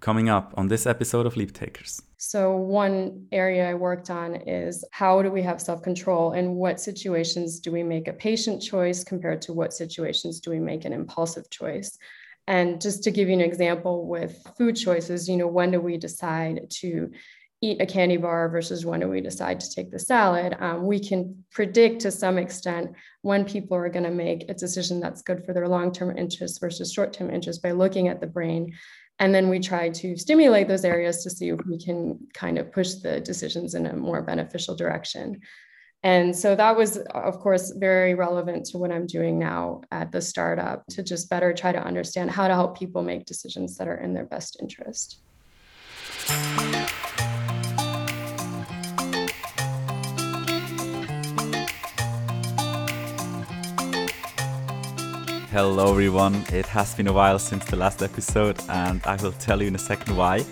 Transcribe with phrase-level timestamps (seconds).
[0.00, 2.02] coming up on this episode of Leap Takers.
[2.16, 6.80] So, one area I worked on is how do we have self control and what
[6.80, 10.92] situations do we make a patient choice compared to what situations do we make an
[10.92, 11.98] impulsive choice?
[12.46, 15.96] And just to give you an example with food choices, you know, when do we
[15.96, 17.10] decide to
[17.62, 20.56] eat a candy bar versus when do we decide to take the salad?
[20.60, 24.98] Um, we can predict to some extent when people are going to make a decision
[24.98, 28.26] that's good for their long term interests versus short term interests by looking at the
[28.26, 28.72] brain
[29.20, 32.72] and then we try to stimulate those areas to see if we can kind of
[32.72, 35.40] push the decisions in a more beneficial direction.
[36.02, 40.22] And so that was, of course, very relevant to what I'm doing now at the
[40.22, 43.98] startup to just better try to understand how to help people make decisions that are
[43.98, 45.20] in their best interest.
[55.52, 56.44] Hello, everyone.
[56.52, 59.74] It has been a while since the last episode, and I will tell you in
[59.74, 60.44] a second why.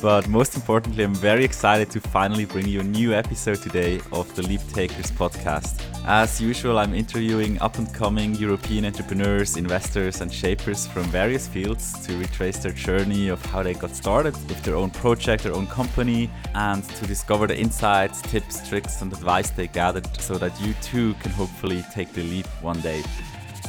[0.00, 4.32] But most importantly, I'm very excited to finally bring you a new episode today of
[4.36, 5.82] the Leap Takers podcast.
[6.06, 12.06] As usual, I'm interviewing up and coming European entrepreneurs, investors, and shapers from various fields
[12.06, 15.66] to retrace their journey of how they got started with their own project, their own
[15.66, 20.72] company, and to discover the insights, tips, tricks, and advice they gathered so that you
[20.74, 23.02] too can hopefully take the leap one day.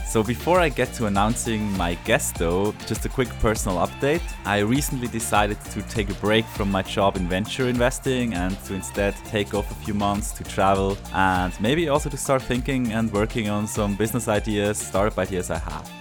[0.08, 4.22] So before I get to announcing my guest though, just a quick personal update.
[4.46, 8.74] I recently decided to take a break from my job in venture investing and to
[8.74, 13.12] instead take off a few months to travel and maybe also to start thinking and
[13.12, 15.92] working on some business ideas, startup ideas I have.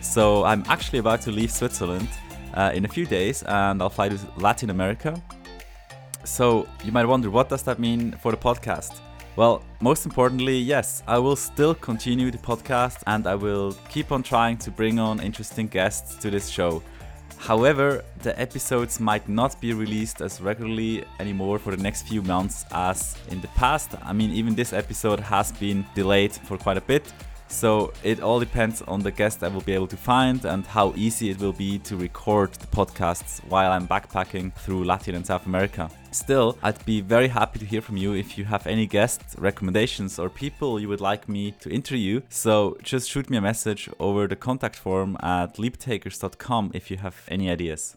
[0.00, 2.08] So I'm actually about to leave Switzerland
[2.54, 5.22] uh, in a few days and I'll fly to Latin America.
[6.24, 9.00] So you might wonder what does that mean for the podcast?
[9.34, 14.22] Well, most importantly, yes, I will still continue the podcast and I will keep on
[14.22, 16.82] trying to bring on interesting guests to this show.
[17.38, 22.66] However, the episodes might not be released as regularly anymore for the next few months
[22.72, 23.92] as in the past.
[24.02, 27.10] I mean, even this episode has been delayed for quite a bit.
[27.48, 30.92] So it all depends on the guest I will be able to find and how
[30.94, 35.46] easy it will be to record the podcasts while I'm backpacking through Latin and South
[35.46, 35.90] America.
[36.12, 40.18] Still, I'd be very happy to hear from you if you have any guest recommendations
[40.18, 42.20] or people you would like me to interview.
[42.28, 47.16] So just shoot me a message over the contact form at leaptakers.com if you have
[47.28, 47.96] any ideas.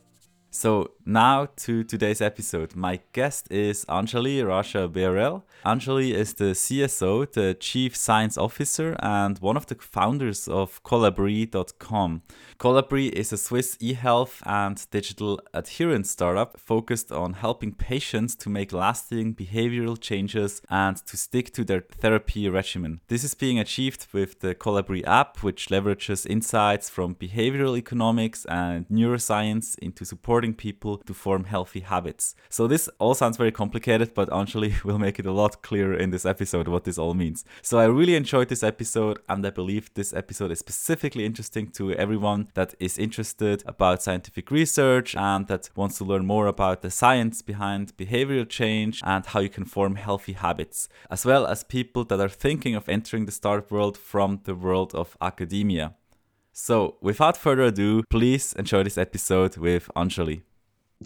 [0.55, 2.77] So now to today's episode.
[2.77, 5.43] My guest is Anjali Raja Beharelle.
[5.65, 12.21] Anjali is the CSO, the Chief Science Officer, and one of the founders of Colabri.com.
[12.57, 18.71] Colabri is a Swiss e-health and digital adherence startup focused on helping patients to make
[18.71, 23.01] lasting behavioral changes and to stick to their therapy regimen.
[23.09, 28.87] This is being achieved with the Colabri app, which leverages insights from behavioral economics and
[28.87, 32.35] neuroscience into supporting supporting people to form healthy habits.
[32.49, 36.11] So this all sounds very complicated, but Anjali will make it a lot clearer in
[36.11, 37.45] this episode what this all means.
[37.61, 41.93] So I really enjoyed this episode and I believe this episode is specifically interesting to
[41.93, 46.91] everyone that is interested about scientific research and that wants to learn more about the
[46.91, 52.05] science behind behavioral change and how you can form healthy habits, as well as people
[52.05, 55.93] that are thinking of entering the startup world from the world of academia.
[56.57, 60.43] So, without further ado, please enjoy this episode with Anjali.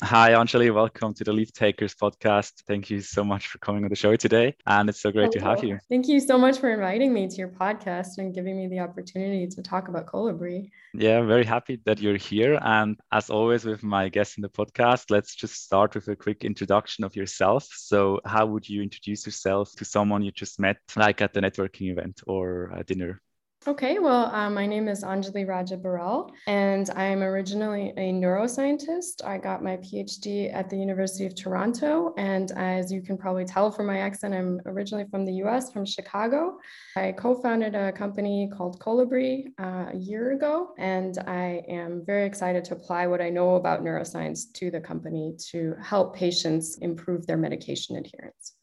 [0.03, 0.71] Hi, Anjali.
[0.71, 2.61] Welcome to the Leap Takers podcast.
[2.67, 4.55] Thank you so much for coming on the show today.
[4.67, 5.79] And it's so great to have you.
[5.89, 9.47] Thank you so much for inviting me to your podcast and giving me the opportunity
[9.47, 10.69] to talk about Colibri.
[10.93, 12.59] Yeah, very happy that you're here.
[12.61, 16.45] And as always, with my guests in the podcast, let's just start with a quick
[16.45, 17.67] introduction of yourself.
[17.73, 21.91] So, how would you introduce yourself to someone you just met, like at the networking
[21.91, 23.19] event or a dinner?
[23.69, 29.23] Okay, well, uh, my name is Anjali Raja Beharelle, and I'm originally a neuroscientist.
[29.23, 33.69] I got my PhD at the University of Toronto, and as you can probably tell
[33.69, 36.57] from my accent, I'm originally from the US, from Chicago.
[36.95, 42.25] I co founded a company called Colibri uh, a year ago, and I am very
[42.25, 47.27] excited to apply what I know about neuroscience to the company to help patients improve
[47.27, 48.55] their medication adherence.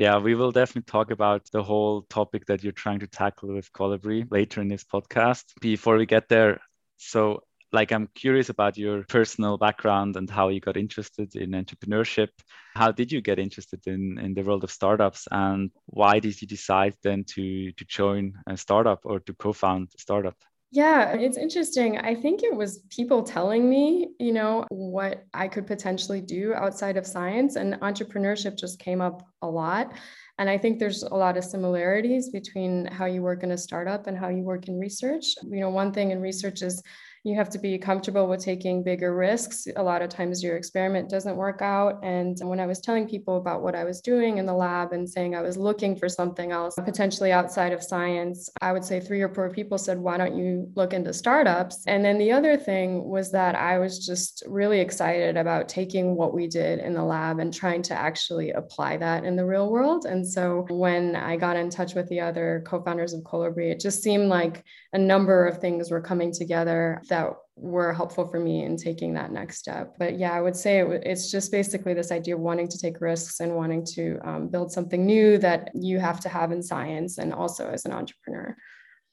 [0.00, 3.70] Yeah, we will definitely talk about the whole topic that you're trying to tackle with
[3.74, 5.44] Colibri later in this podcast.
[5.60, 6.62] Before we get there,
[6.96, 12.30] so like I'm curious about your personal background and how you got interested in entrepreneurship.
[12.74, 16.48] How did you get interested in, in the world of startups and why did you
[16.48, 20.36] decide then to to join a startup or to co-found a startup?
[20.72, 21.98] Yeah, it's interesting.
[21.98, 26.96] I think it was people telling me, you know, what I could potentially do outside
[26.96, 29.92] of science, and entrepreneurship just came up a lot.
[30.38, 34.06] And I think there's a lot of similarities between how you work in a startup
[34.06, 35.34] and how you work in research.
[35.42, 36.80] You know, one thing in research is
[37.22, 39.66] you have to be comfortable with taking bigger risks.
[39.76, 42.02] A lot of times your experiment doesn't work out.
[42.02, 45.08] And when I was telling people about what I was doing in the lab and
[45.08, 49.20] saying I was looking for something else, potentially outside of science, I would say three
[49.20, 51.84] or four people said, Why don't you look into startups?
[51.86, 56.32] And then the other thing was that I was just really excited about taking what
[56.32, 60.06] we did in the lab and trying to actually apply that in the real world.
[60.06, 63.80] And so when I got in touch with the other co founders of Colibri, it
[63.80, 64.64] just seemed like
[64.94, 69.30] a number of things were coming together that were helpful for me in taking that
[69.30, 69.94] next step.
[69.98, 73.00] But yeah, I would say it, it's just basically this idea of wanting to take
[73.00, 77.18] risks and wanting to um, build something new that you have to have in science
[77.18, 78.56] and also as an entrepreneur.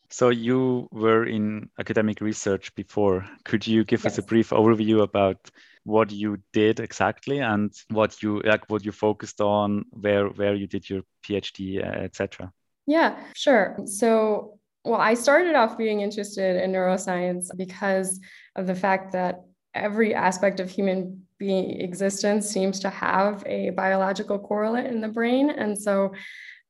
[0.09, 3.27] So you were in academic research before.
[3.43, 4.13] Could you give yes.
[4.13, 5.51] us a brief overview about
[5.83, 10.67] what you did exactly and what you like what you focused on, where where you
[10.67, 12.51] did your PhD, etc.
[12.85, 13.77] Yeah, sure.
[13.85, 14.56] So
[14.87, 18.19] well, I started off being interested in neuroscience because
[18.55, 19.41] of the fact that
[19.73, 25.49] every aspect of human being existence seems to have a biological correlate in the brain.
[25.49, 26.13] And so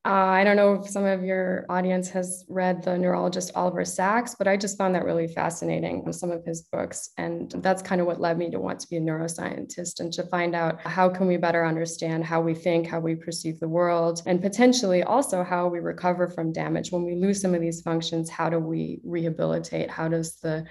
[0.06, 4.36] uh, I don't know if some of your audience has read the neurologist Oliver Sacks,
[4.38, 7.10] but I just found that really fascinating in some of his books.
[7.18, 10.24] And that's kind of what led me to want to be a neuroscientist and to
[10.28, 14.22] find out how can we better understand how we think, how we perceive the world,
[14.26, 16.92] and potentially also how we recover from damage.
[16.92, 19.90] When we lose some of these functions, how do we rehabilitate?
[19.90, 20.66] How does the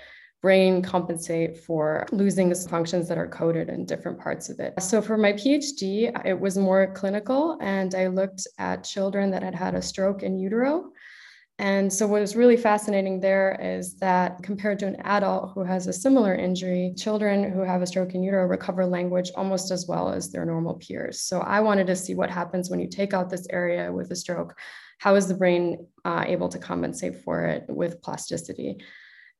[0.46, 4.80] brain compensate for losing the functions that are coded in different parts of it.
[4.80, 5.84] So for my PhD,
[6.24, 10.38] it was more clinical, and I looked at children that had had a stroke in
[10.38, 10.92] utero.
[11.58, 15.88] And so, what was really fascinating there is that compared to an adult who has
[15.88, 20.12] a similar injury, children who have a stroke in utero recover language almost as well
[20.12, 21.22] as their normal peers.
[21.22, 24.16] So, I wanted to see what happens when you take out this area with a
[24.16, 24.54] stroke.
[24.98, 28.78] How is the brain uh, able to compensate for it with plasticity?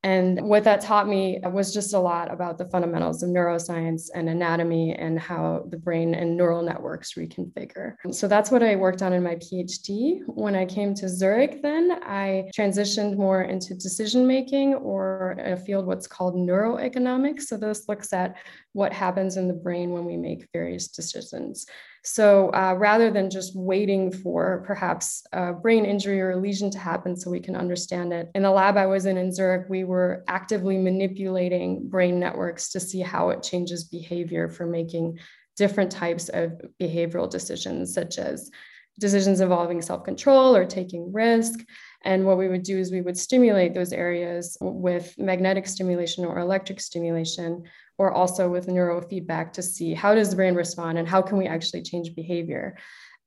[0.07, 4.29] And what that taught me was just a lot about the fundamentals of neuroscience and
[4.29, 7.97] anatomy and how the brain and neural networks reconfigure.
[8.13, 10.21] So that's what I worked on in my PhD.
[10.29, 15.87] When I came to Zurich, then I transitioned more into decision making or a field
[15.87, 17.43] what's called neuroeconomics.
[17.43, 18.37] So this looks at
[18.75, 21.67] what happens in the brain when we make various decisions.
[22.09, 26.79] So uh, rather than just waiting for perhaps a brain injury or a lesion to
[26.79, 29.83] happen so we can understand it, in the lab I was in in Zurich, we
[29.83, 35.19] were actively manipulating brain networks to see how it changes behavior for making
[35.57, 38.53] different types of behavioral decisions, such as
[39.01, 41.59] decisions involving self control or taking risk.
[42.05, 46.39] And what we would do is we would stimulate those areas with magnetic stimulation or
[46.39, 47.65] electric stimulation
[47.99, 51.47] or also with neurofeedback to see how does the brain respond and how can we
[51.47, 52.77] actually change behavior.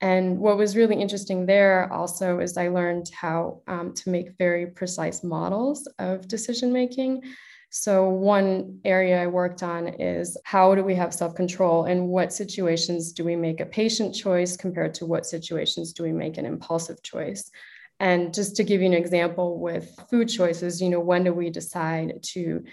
[0.01, 4.67] And what was really interesting there also is I learned how um, to make very
[4.67, 7.23] precise models of decision making.
[7.71, 12.33] So, one area I worked on is how do we have self control and what
[12.33, 16.45] situations do we make a patient choice compared to what situations do we make an
[16.45, 17.51] impulsive choice?
[17.99, 21.49] And just to give you an example with food choices, you know, when do we
[21.49, 22.63] decide to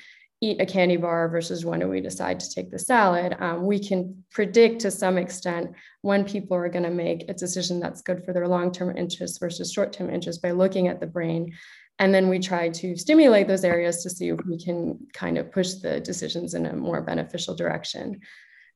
[0.41, 3.79] eat a candy bar versus when do we decide to take the salad, um, we
[3.79, 5.71] can predict to some extent
[6.03, 9.39] when people are going to make a decision that's good for their long term interests
[9.39, 11.53] versus short term interests by looking at the brain.
[11.99, 15.51] And then we try to stimulate those areas to see if we can kind of
[15.51, 18.21] push the decisions in a more beneficial direction.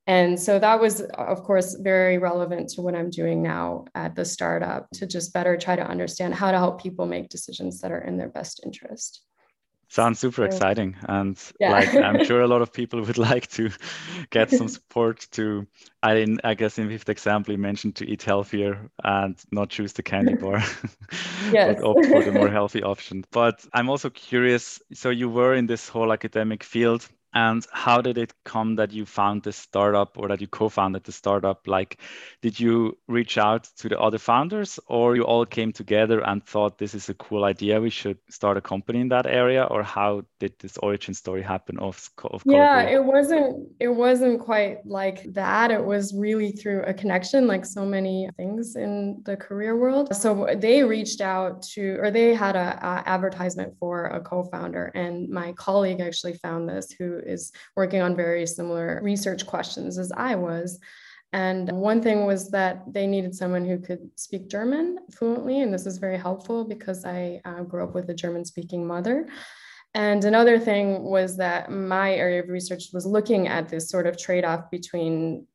[0.07, 4.25] And so that was, of course, very relevant to what I'm doing now at the
[4.25, 8.01] startup to just better try to understand how to help people make decisions that are
[8.01, 9.23] in their best interest.
[9.91, 10.97] Sounds super exciting.
[11.09, 11.73] And yeah.
[11.73, 13.71] like I'm sure a lot of people would like to
[14.31, 15.67] get some support to
[16.01, 20.05] I I guess in fifth example you mentioned to eat healthier and not choose the
[20.05, 20.59] candy bar.
[21.53, 21.75] yes.
[21.75, 23.25] but opt for the more healthy option.
[23.33, 28.19] But I'm also curious, so you were in this whole academic field and how did
[28.19, 31.67] it come that you found this startup or that you co-founded the startup?
[31.67, 32.01] Like
[32.43, 36.79] did you reach out to the other founders or you all came together and thought
[36.79, 39.65] this is a cool idea we should start a company in that area?
[39.65, 44.79] Or how did this origin story happen of, of yeah it wasn't it wasn't quite
[44.85, 45.71] like that.
[45.71, 50.15] It was really through a connection like so many things in the career world.
[50.17, 55.29] So they reached out to or they had a, a advertisement for a co-founder and
[55.29, 60.35] my colleague actually found this who is working on very similar research questions as I
[60.35, 60.79] was.
[61.33, 65.61] And one thing was that they needed someone who could speak German fluently.
[65.61, 69.29] And this is very helpful because I uh, grew up with a German speaking mother.
[69.95, 74.17] And another thing was that my area of research was looking at this sort of
[74.19, 75.47] trade off between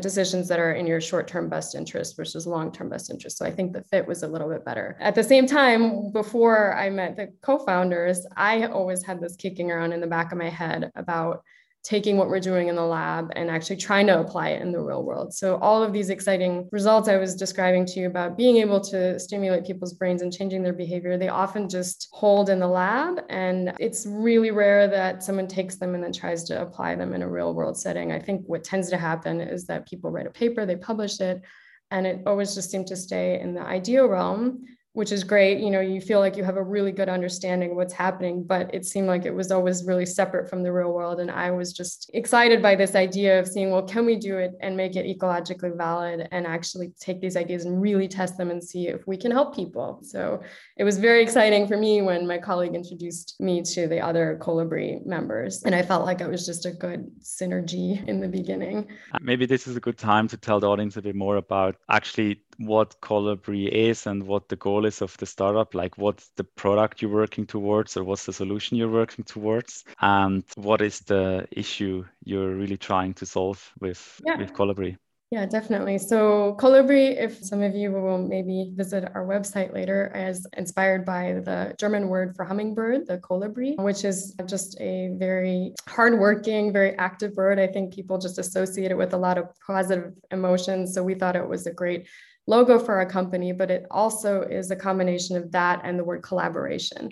[0.00, 3.36] decisions that are in your short-term best interest versus long-term best interest.
[3.36, 4.96] So I think the fit was a little bit better.
[5.00, 9.92] At the same time, before I met the co-founders, I always had this kicking around
[9.92, 11.42] in the back of my head about
[11.82, 14.80] taking what we're doing in the lab and actually trying to apply it in the
[14.80, 15.32] real world.
[15.32, 19.18] So, all of these exciting results I was describing to you about being able to
[19.18, 23.20] stimulate people's brains and changing their behavior, they often just hold in the lab.
[23.30, 27.22] And it's really rare that someone takes them and then tries to apply them in
[27.22, 28.12] a real world setting.
[28.12, 31.42] I think what tends to happen is that people write a paper, they publish it,
[31.90, 35.60] and it always just seemed to stay in the ideal realm which is great.
[35.60, 38.74] You know, you feel like you have a really good understanding of what's happening, but
[38.74, 41.20] it seemed like it was always really separate from the real world.
[41.20, 44.52] And I was just excited by this idea of seeing, well, can we do it
[44.60, 48.62] and make it ecologically valid and actually take these ideas and really test them and
[48.62, 50.00] see if we can help people?
[50.02, 50.42] So
[50.76, 55.06] it was very exciting for me when my colleague introduced me to the other Colibri
[55.06, 55.62] members.
[55.62, 58.88] And I felt like it was just a good synergy in the beginning.
[59.20, 62.42] Maybe this is a good time to tell the audience a bit more about actually
[62.60, 67.00] what Colibri is and what the goal is of the startup, like what's the product
[67.00, 72.04] you're working towards or what's the solution you're working towards, and what is the issue
[72.22, 74.36] you're really trying to solve with, yeah.
[74.36, 74.96] with Colibri.
[75.30, 75.96] Yeah, definitely.
[75.98, 81.40] So Colibri, if some of you will maybe visit our website later, is inspired by
[81.44, 87.36] the German word for hummingbird, the colibri, which is just a very hardworking, very active
[87.36, 87.60] bird.
[87.60, 90.94] I think people just associate it with a lot of positive emotions.
[90.94, 92.08] So we thought it was a great
[92.50, 96.22] logo for our company, but it also is a combination of that and the word
[96.22, 97.10] collaboration.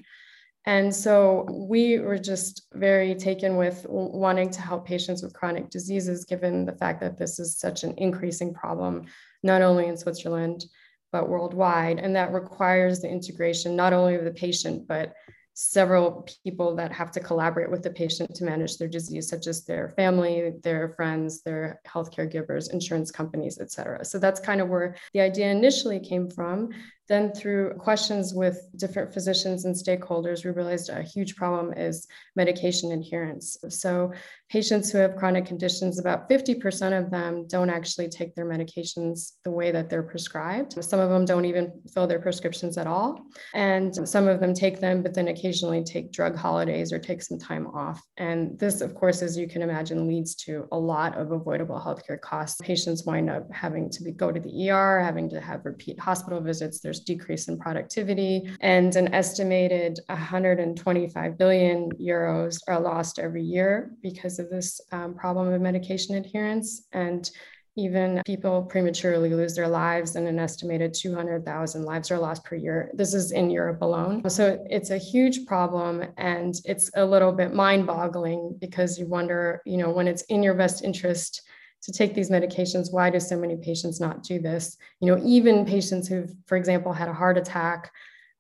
[0.67, 6.27] And so we were just very taken with wanting to help patients with chronic diseases,
[6.27, 9.07] given the fact that this is such an increasing problem,
[9.43, 10.67] not only in Switzerland,
[11.13, 11.99] but worldwide.
[12.01, 15.15] And that requires the integration not only of the patient, but
[15.61, 19.65] several people that have to collaborate with the patient to manage their disease, such as
[19.65, 24.05] their family, their friends, their healthcare givers, insurance companies, et cetera.
[24.05, 26.69] So that's kind of where the idea initially came from.
[27.09, 32.93] Then, through questions with different physicians and stakeholders, we realized a huge problem is medication
[32.93, 33.57] adherence.
[33.69, 34.13] So,
[34.51, 39.51] patients who have chronic conditions, about 50% of them don't actually take their medications the
[39.51, 40.83] way that they're prescribed.
[40.83, 43.21] Some of them don't even fill their prescriptions at all.
[43.55, 47.39] And some of them take them, but then occasionally take drug holidays or take some
[47.39, 48.03] time off.
[48.17, 52.21] And this, of course, as you can imagine, leads to a lot of avoidable healthcare
[52.21, 52.61] costs.
[52.63, 56.41] Patients wind up having to be, go to the ER, having to have repeat hospital
[56.41, 56.81] visits.
[56.81, 64.39] There's decrease in productivity, and an estimated 125 billion euros are lost every year because
[64.39, 66.87] of this um, problem of medication adherence.
[66.93, 67.31] And
[67.79, 72.91] even people prematurely lose their lives, and an estimated 200,000 lives are lost per year.
[72.95, 74.29] This is in Europe alone.
[74.29, 79.63] So it's a huge problem, and it's a little bit mind boggling because you wonder,
[79.65, 81.43] you know, when it's in your best interest
[81.83, 82.93] to take these medications.
[82.93, 84.77] Why do so many patients not do this?
[85.01, 87.91] You know even patients who've for example had a heart attack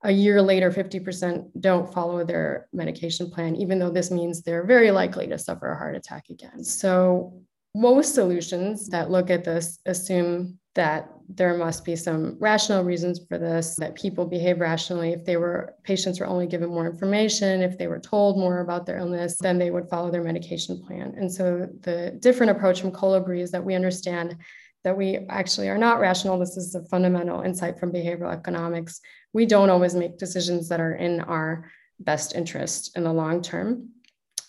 [0.04, 4.92] a year later 50% don't follow their medication plan even though this means they're very
[4.92, 6.62] likely to suffer a heart attack again.
[6.62, 7.42] So
[7.74, 13.36] most solutions that look at this assume that there must be some rational reasons for
[13.36, 15.10] this, that people behave rationally.
[15.12, 18.86] If they were patients were only given more information, if they were told more about
[18.86, 21.14] their illness, then they would follow their medication plan.
[21.18, 24.36] And so the different approach from Colibri is that we understand
[24.84, 26.38] that we actually are not rational.
[26.38, 29.00] This is a fundamental insight from behavioral economics.
[29.32, 31.68] We don't always make decisions that are in our
[31.98, 33.88] best interest in the long term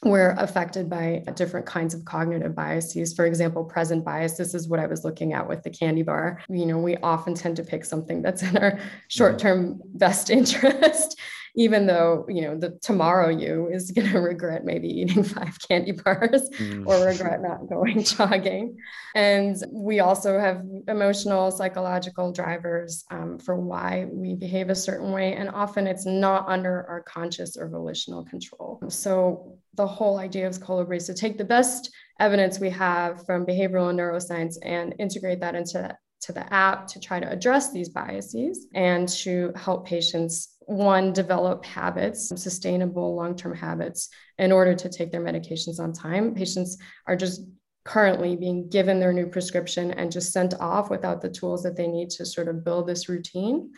[0.04, 3.14] we're affected by different kinds of cognitive biases.
[3.14, 4.38] For example, present bias.
[4.38, 6.42] This is what I was looking at with the candy bar.
[6.50, 8.80] You know, we often tend to pick something that's in our
[9.10, 11.20] short term best interest
[11.56, 15.92] even though you know the tomorrow you is going to regret maybe eating five candy
[15.92, 16.86] bars mm.
[16.86, 18.78] or regret not going jogging
[19.16, 25.34] and we also have emotional psychological drivers um, for why we behave a certain way
[25.34, 30.60] and often it's not under our conscious or volitional control so the whole idea of
[30.60, 35.40] colibri is to take the best evidence we have from behavioral and neuroscience and integrate
[35.40, 40.56] that into to the app to try to address these biases and to help patients
[40.60, 46.36] one develop habits sustainable long-term habits in order to take their medications on time.
[46.36, 47.42] Patients are just
[47.86, 51.88] currently being given their new prescription and just sent off without the tools that they
[51.88, 53.72] need to sort of build this routine.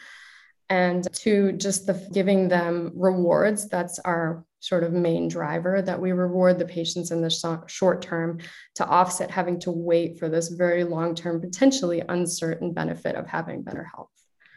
[0.70, 3.68] And to just the giving them rewards.
[3.68, 8.40] That's our sort of main driver that we reward the patients in the short term
[8.76, 13.62] to offset having to wait for this very long term potentially uncertain benefit of having
[13.62, 14.12] better health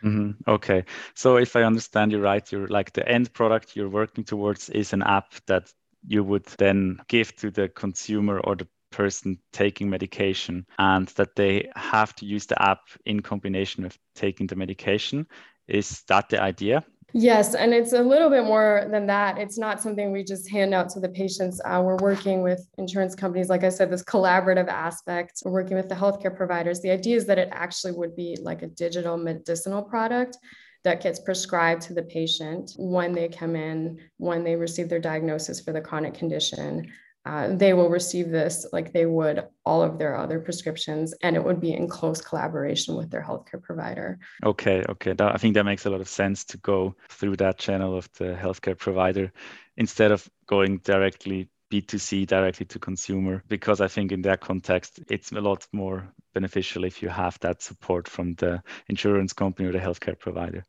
[0.05, 0.31] mm-hmm.
[0.49, 0.85] okay
[1.15, 4.93] so if i understand you right you're like the end product you're working towards is
[4.93, 5.73] an app that
[6.07, 11.69] you would then give to the consumer or the person taking medication and that they
[11.75, 15.27] have to use the app in combination with taking the medication.
[15.67, 16.85] Is that the idea?
[17.17, 19.39] Yes, and it's a little bit more than that.
[19.39, 21.61] It's not something we just hand out to the patients.
[21.65, 25.41] Uh, we're working with insurance companies, like I said, this collaborative aspect.
[25.45, 26.81] We're working with the healthcare providers.
[26.81, 30.39] The idea is that it actually would be like a digital medicinal product
[30.83, 35.61] that gets prescribed to the patient when they come in, when they receive their diagnosis
[35.61, 36.91] for the chronic condition
[37.27, 41.45] uh, they will receive this like they would all of their other prescriptions and it
[41.45, 44.19] would be in close collaboration with their healthcare provider.
[44.45, 45.13] Okay okay.
[45.15, 48.09] That, i think that makes a lot of sense to go through that channel of
[48.19, 49.33] the healthcare provider
[49.77, 55.33] instead of going directly b2c directly to consumer because i think in that context it's
[55.33, 59.79] a lot more beneficial if you have that support from the insurance company or the
[59.79, 60.63] healthcare provider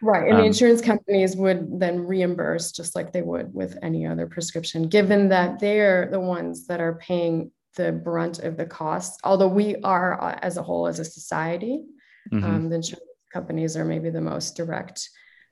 [0.00, 0.24] Right.
[0.28, 4.26] And um, the insurance companies would then reimburse just like they would with any other
[4.26, 9.18] prescription, given that they're the ones that are paying the brunt of the costs.
[9.24, 11.82] Although we are, uh, as a whole, as a society,
[12.32, 12.44] mm-hmm.
[12.44, 15.08] um, the insurance companies are maybe the most direct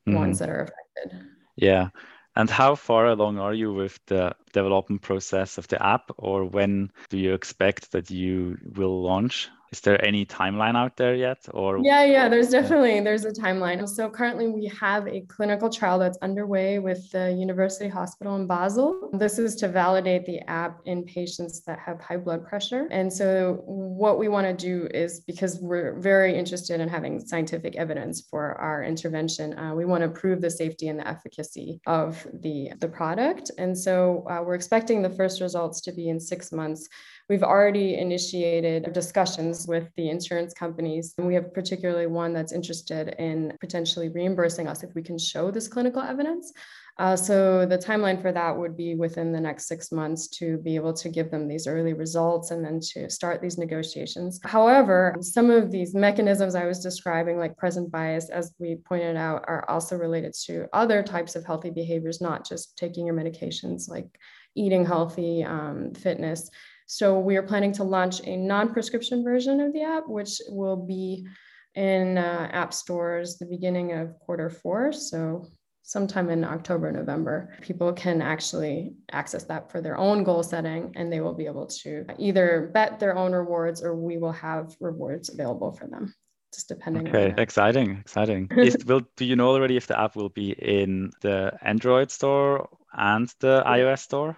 [0.08, 0.16] mm-hmm.
[0.16, 1.28] ones that are affected.
[1.56, 1.88] Yeah.
[2.36, 6.92] And how far along are you with the development process of the app, or when
[7.08, 9.48] do you expect that you will launch?
[9.76, 13.86] Is there any timeline out there yet or yeah yeah there's definitely there's a timeline.
[13.88, 19.10] So currently we have a clinical trial that's underway with the university hospital in basel.
[19.12, 22.88] This is to validate the app in patients that have high blood pressure.
[22.90, 27.76] And so what we want to do is because we're very interested in having scientific
[27.76, 32.26] evidence for our intervention uh, we want to prove the safety and the efficacy of
[32.42, 33.50] the the product.
[33.58, 36.88] And so uh, we're expecting the first results to be in six months
[37.28, 41.14] We've already initiated discussions with the insurance companies.
[41.18, 45.50] And we have particularly one that's interested in potentially reimbursing us if we can show
[45.50, 46.52] this clinical evidence.
[46.98, 50.76] Uh, so the timeline for that would be within the next six months to be
[50.76, 54.40] able to give them these early results and then to start these negotiations.
[54.44, 59.44] However, some of these mechanisms I was describing, like present bias, as we pointed out,
[59.46, 64.06] are also related to other types of healthy behaviors, not just taking your medications like
[64.54, 66.50] eating healthy, um, fitness.
[66.86, 71.26] So we are planning to launch a non-prescription version of the app, which will be
[71.74, 74.92] in uh, app stores the beginning of quarter four.
[74.92, 75.46] So
[75.82, 81.12] sometime in October, November, people can actually access that for their own goal setting and
[81.12, 85.28] they will be able to either bet their own rewards or we will have rewards
[85.28, 86.14] available for them.
[86.54, 87.08] Just depending.
[87.08, 88.48] Okay, exciting, exciting.
[88.56, 92.68] Is, will do you know already if the app will be in the Android store
[92.92, 94.36] and the iOS store?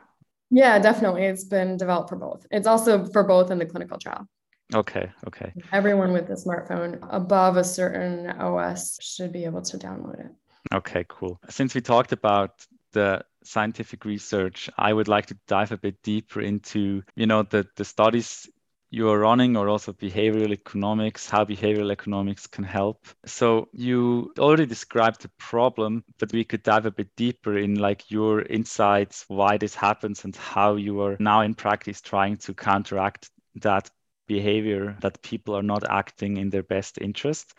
[0.51, 1.25] Yeah, definitely.
[1.25, 2.47] It's been developed for both.
[2.51, 4.27] It's also for both in the clinical trial.
[4.75, 5.53] Okay, okay.
[5.73, 10.33] Everyone with a smartphone above a certain OS should be able to download it.
[10.75, 11.41] Okay, cool.
[11.49, 16.43] Since we talked about the scientific research, I would like to dive a bit deeper
[16.43, 18.49] into, you know, the, the studies
[18.91, 23.07] you are running or also behavioral economics, how behavioral economics can help.
[23.27, 28.11] So you already described the problem, but we could dive a bit deeper in like
[28.11, 33.31] your insights, why this happens and how you are now in practice trying to counteract
[33.57, 33.91] that
[34.27, 37.55] behavior that people are not acting in their best interest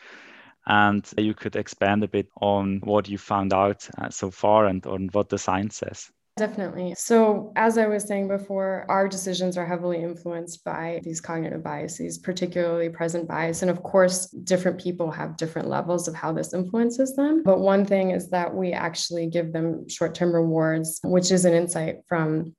[0.70, 4.86] and you could expand a bit on what you found out uh, so far and
[4.86, 6.12] on what the science says.
[6.40, 6.96] Definitely.
[6.98, 12.18] So, as I was saying before, our decisions are heavily influenced by these cognitive biases,
[12.18, 13.62] particularly present bias.
[13.62, 17.44] And of course, different people have different levels of how this influences them.
[17.44, 21.54] But one thing is that we actually give them short term rewards, which is an
[21.54, 22.56] insight from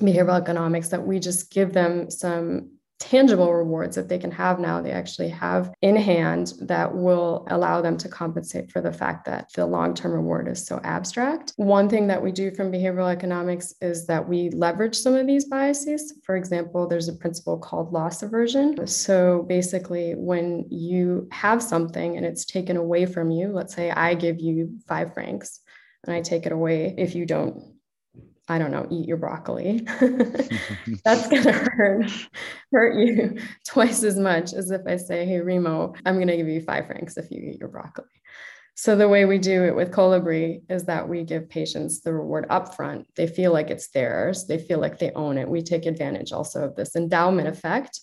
[0.00, 4.80] behavioral economics that we just give them some tangible rewards that they can have now
[4.80, 9.50] they actually have in hand that will allow them to compensate for the fact that
[9.54, 11.52] the long-term reward is so abstract.
[11.56, 15.44] One thing that we do from behavioral economics is that we leverage some of these
[15.44, 16.14] biases.
[16.24, 18.86] For example there's a principle called loss aversion.
[18.86, 24.14] So basically when you have something and it's taken away from you let's say i
[24.14, 25.60] give you five francs
[26.04, 27.62] and i take it away if you don't
[28.48, 29.86] I don't know, eat your broccoli.
[31.04, 32.10] That's gonna hurt
[32.72, 36.60] hurt you twice as much as if I say, hey Remo, I'm gonna give you
[36.60, 38.06] five francs if you eat your broccoli.
[38.74, 42.46] So the way we do it with Colibri is that we give patients the reward
[42.48, 43.06] upfront.
[43.16, 44.46] They feel like it's theirs.
[44.46, 45.48] They feel like they own it.
[45.48, 48.00] We take advantage also of this endowment effect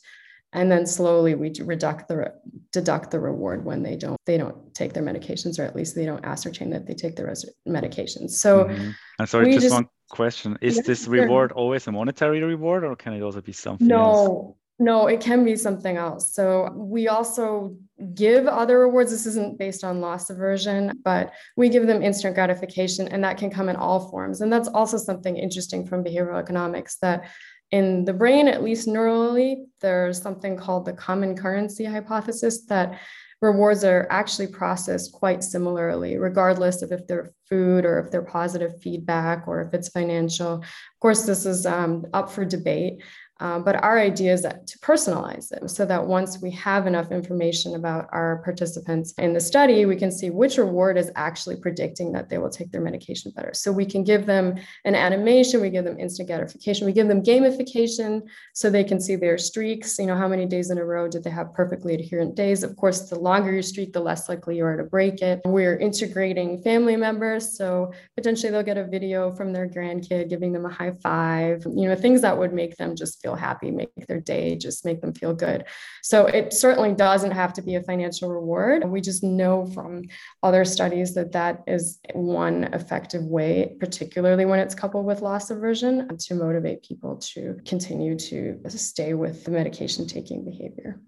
[0.56, 2.34] and then slowly we deduct the
[2.72, 6.06] deduct the reward when they don't they don't take their medications or at least they
[6.06, 7.32] don't ascertain that they take their
[7.68, 8.90] medications so mm-hmm.
[9.20, 11.58] and sorry just, just, one question is yeah, this reward sure.
[11.58, 14.56] always a monetary reward or can it also be something no else?
[14.80, 17.76] no it can be something else so we also
[18.14, 23.08] give other rewards this isn't based on loss aversion but we give them instant gratification
[23.08, 26.98] and that can come in all forms and that's also something interesting from behavioral economics
[26.98, 27.26] that
[27.72, 33.00] In the brain, at least neurally, there's something called the common currency hypothesis that
[33.42, 38.82] rewards are actually processed quite similarly, regardless of if they're food or if they're positive
[38.82, 40.54] feedback or if it's financial.
[40.56, 43.04] Of course, this is um, up for debate.
[43.40, 47.76] Um, but our idea is to personalize them so that once we have enough information
[47.76, 52.30] about our participants in the study, we can see which reward is actually predicting that
[52.30, 53.52] they will take their medication better.
[53.54, 57.22] So we can give them an animation, we give them instant gratification, we give them
[57.22, 58.22] gamification
[58.54, 60.00] so they can see their streaks.
[60.00, 62.64] You know, how many days in a row did they have perfectly adherent days?
[62.64, 65.42] Of course, the longer your streak, the less likely you are to break it.
[65.46, 67.58] We're integrating family members.
[67.58, 71.90] So potentially they'll get a video from their grandkid giving them a high five, you
[71.90, 75.14] know, things that would make them just feel happy, make their day, just make them
[75.14, 75.66] feel good.
[76.04, 78.84] So it certainly doesn't have to be a financial reward.
[78.88, 80.04] We just know from
[80.44, 86.16] other studies that that is one effective way, particularly when it's coupled with loss aversion,
[86.16, 91.00] to motivate people to continue to stay with the medication taking behavior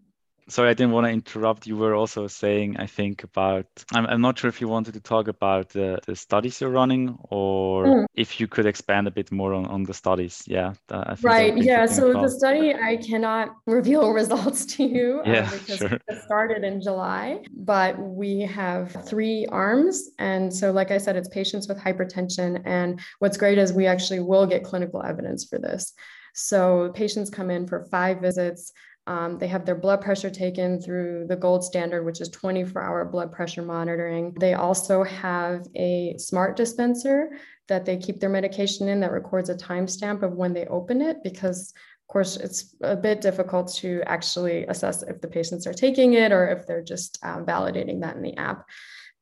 [0.48, 1.68] sorry, I didn't want to interrupt.
[1.68, 5.00] You were also saying, I think, about, I'm, I'm not sure if you wanted to
[5.00, 8.06] talk about the, the studies you're running or mm.
[8.16, 10.44] if you could expand a bit more on, on the studies.
[10.48, 10.74] Yeah.
[11.22, 11.58] right.
[11.58, 11.86] Yeah.
[11.86, 16.00] So the study, I cannot reveal results to you uh, because sure.
[16.08, 20.10] it started in July, but we have three arms.
[20.20, 22.62] And so, like I said, it's patients with hypertension.
[22.66, 25.94] And what's great is we actually will get clinical evidence for this.
[26.34, 28.72] So patients come in for five visits.
[29.08, 33.06] Um, they have their blood pressure taken through the gold standard, which is 24 hour
[33.06, 34.34] blood pressure monitoring.
[34.40, 39.56] They also have a smart dispenser that they keep their medication in that records a
[39.56, 41.74] timestamp of when they open it because
[42.08, 46.32] of course, it's a bit difficult to actually assess if the patients are taking it
[46.32, 48.66] or if they're just um, validating that in the app.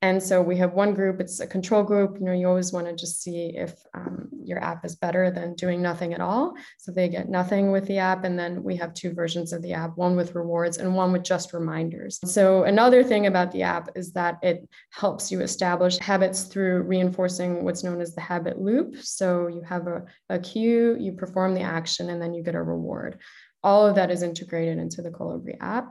[0.01, 2.17] And so we have one group, it's a control group.
[2.19, 5.55] You know, you always want to just see if um, your app is better than
[5.55, 6.53] doing nothing at all.
[6.77, 8.23] So they get nothing with the app.
[8.23, 11.23] And then we have two versions of the app, one with rewards and one with
[11.23, 12.19] just reminders.
[12.25, 17.63] So another thing about the app is that it helps you establish habits through reinforcing
[17.63, 18.97] what's known as the habit loop.
[18.97, 22.62] So you have a, a cue, you perform the action, and then you get a
[22.62, 23.19] reward.
[23.63, 25.88] All of that is integrated into the Colibri app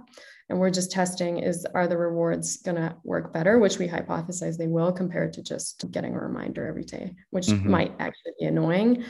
[0.49, 4.57] and we're just testing is are the rewards going to work better which we hypothesize
[4.57, 7.71] they will compared to just getting a reminder every day which mm-hmm.
[7.71, 9.05] might actually be annoying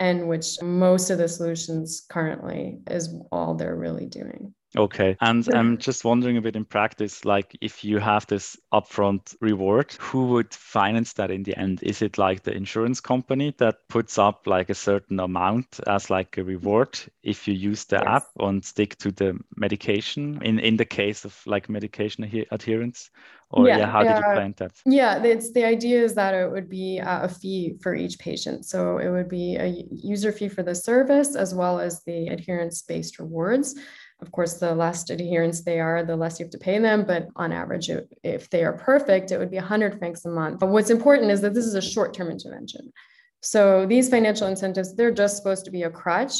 [0.00, 5.16] and which most of the solutions currently is all they're really doing Okay.
[5.20, 9.94] And I'm just wondering a bit in practice, like if you have this upfront reward,
[9.98, 11.82] who would finance that in the end?
[11.82, 16.36] Is it like the insurance company that puts up like a certain amount as like
[16.36, 18.06] a reward if you use the yes.
[18.06, 23.10] app and stick to the medication in, in the case of like medication adherence?
[23.50, 24.72] Or yeah, yeah how did you plan that?
[24.84, 28.66] Yeah, it's the idea is that it would be uh, a fee for each patient.
[28.66, 32.82] So it would be a user fee for the service as well as the adherence
[32.82, 33.74] based rewards.
[34.20, 37.04] Of course, the less adherence they are, the less you have to pay them.
[37.04, 37.88] But on average,
[38.24, 40.58] if they are perfect, it would be 100 francs a month.
[40.58, 42.92] But what's important is that this is a short term intervention.
[43.40, 46.34] So these financial incentives, they're just supposed to be a crutch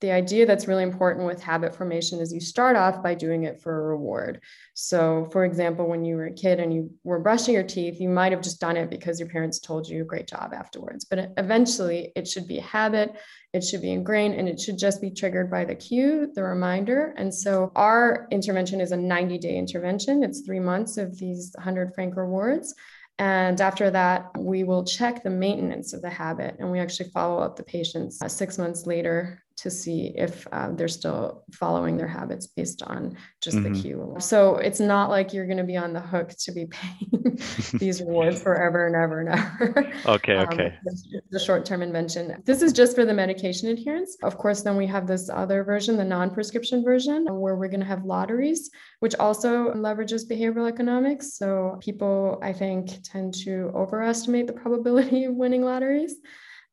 [0.00, 3.60] the idea that's really important with habit formation is you start off by doing it
[3.60, 4.40] for a reward.
[4.74, 8.08] So, for example, when you were a kid and you were brushing your teeth, you
[8.08, 11.04] might have just done it because your parents told you great job afterwards.
[11.04, 13.16] But eventually, it should be a habit,
[13.52, 17.14] it should be ingrained, and it should just be triggered by the cue, the reminder.
[17.16, 21.94] And so, our intervention is a 90 day intervention, it's three months of these 100
[21.94, 22.74] franc rewards.
[23.18, 27.40] And after that, we will check the maintenance of the habit and we actually follow
[27.40, 32.08] up the patients uh, six months later to see if uh, they're still following their
[32.08, 33.72] habits based on just mm-hmm.
[33.72, 34.16] the cue.
[34.18, 37.38] So it's not like you're going to be on the hook to be paying
[37.74, 39.92] these rewards forever and ever and ever.
[40.06, 40.74] Okay, um, okay.
[41.30, 42.42] The short term invention.
[42.44, 44.16] This is just for the medication adherence.
[44.22, 47.80] Of course, then we have this other version, the non prescription version, where we're going
[47.80, 51.36] to have lotteries, which also leverages behavioral economics.
[51.36, 56.16] So people, I think, tend to overestimate the probability of winning lotteries.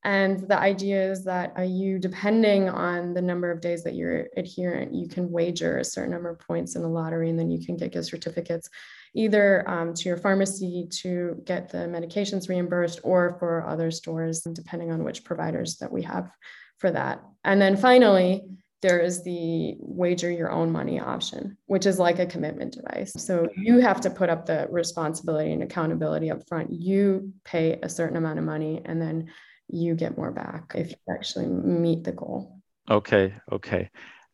[0.04, 4.28] And the idea is that uh, you, depending on the number of days that you're
[4.36, 7.64] adherent, you can wager a certain number of points in the lottery, and then you
[7.64, 8.70] can get gift certificates
[9.14, 14.92] either um, to your pharmacy to get the medications reimbursed or for other stores, depending
[14.92, 16.32] on which providers that we have
[16.78, 17.22] for that.
[17.44, 18.44] And then finally,
[18.82, 23.14] there is the wager your own money option, which is like a commitment device.
[23.16, 26.72] So you have to put up the responsibility and accountability up front.
[26.72, 29.30] You pay a certain amount of money and then
[29.72, 32.62] you get more back if you actually meet the goal.
[32.90, 33.90] Okay, okay.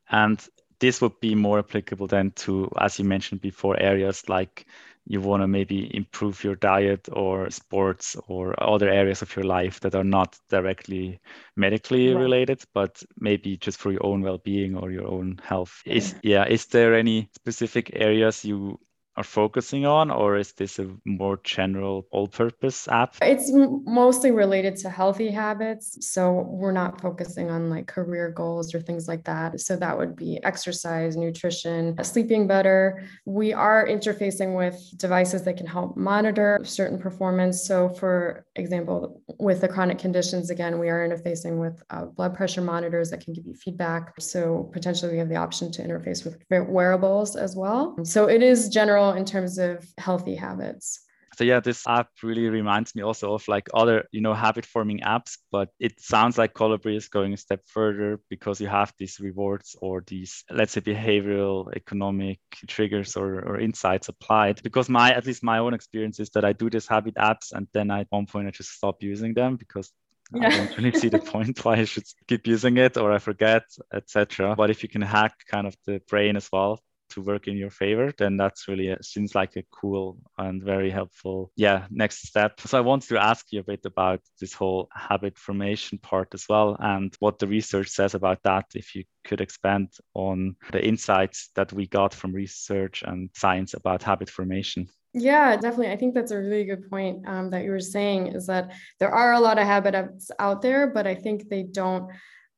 [0.10, 0.44] And
[0.80, 4.66] this would be more applicable then to, as you mentioned before, areas like
[5.08, 9.80] you want to maybe improve your diet or sports or other areas of your life
[9.80, 11.20] that are not directly
[11.56, 12.22] medically right.
[12.22, 16.66] related but maybe just for your own well-being or your own health is yeah is
[16.66, 18.78] there any specific areas you
[19.18, 23.16] are focusing on, or is this a more general all purpose app?
[23.22, 25.98] It's mostly related to healthy habits.
[26.08, 29.60] So we're not focusing on like career goals or things like that.
[29.60, 33.04] So that would be exercise, nutrition, sleeping better.
[33.26, 37.64] We are interfacing with devices that can help monitor certain performance.
[37.64, 42.62] So, for example, with the chronic conditions, again, we are interfacing with uh, blood pressure
[42.62, 44.14] monitors that can give you feedback.
[44.20, 47.98] So, potentially, we have the option to interface with wearables as well.
[48.04, 51.02] So, it is general in terms of healthy habits
[51.38, 55.00] so yeah this app really reminds me also of like other you know habit forming
[55.02, 59.20] apps but it sounds like colibri is going a step further because you have these
[59.20, 65.26] rewards or these let's say behavioral economic triggers or, or insights applied because my at
[65.26, 68.26] least my own experience is that i do these habit apps and then at one
[68.26, 69.92] point i just stop using them because
[70.34, 70.48] yeah.
[70.48, 73.64] I don't really see the point why I should keep using it or I forget,
[73.94, 74.56] etc.
[74.58, 77.70] But if you can hack kind of the brain as well, to work in your
[77.70, 82.60] favor, then that's really a, seems like a cool and very helpful, yeah, next step.
[82.62, 86.46] So I wanted to ask you a bit about this whole habit formation part as
[86.50, 88.66] well, and what the research says about that.
[88.76, 94.04] If you could expand on the insights that we got from research and science about
[94.04, 94.88] habit formation.
[95.14, 95.92] Yeah, definitely.
[95.92, 99.10] I think that's a really good point um, that you were saying is that there
[99.10, 102.12] are a lot of habits out there, but I think they don't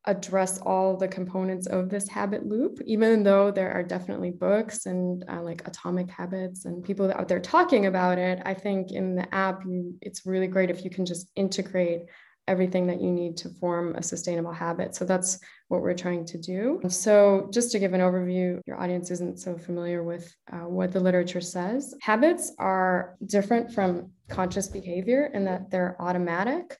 [0.06, 5.24] address all the components of this habit loop, even though there are definitely books and
[5.28, 8.40] uh, like atomic habits and people out there talking about it.
[8.44, 12.02] I think in the app, you, it's really great if you can just integrate
[12.48, 14.94] everything that you need to form a sustainable habit.
[14.94, 16.80] So that's what we're trying to do.
[16.88, 20.98] So, just to give an overview, your audience isn't so familiar with uh, what the
[20.98, 21.94] literature says.
[22.02, 26.76] Habits are different from conscious behavior in that they're automatic.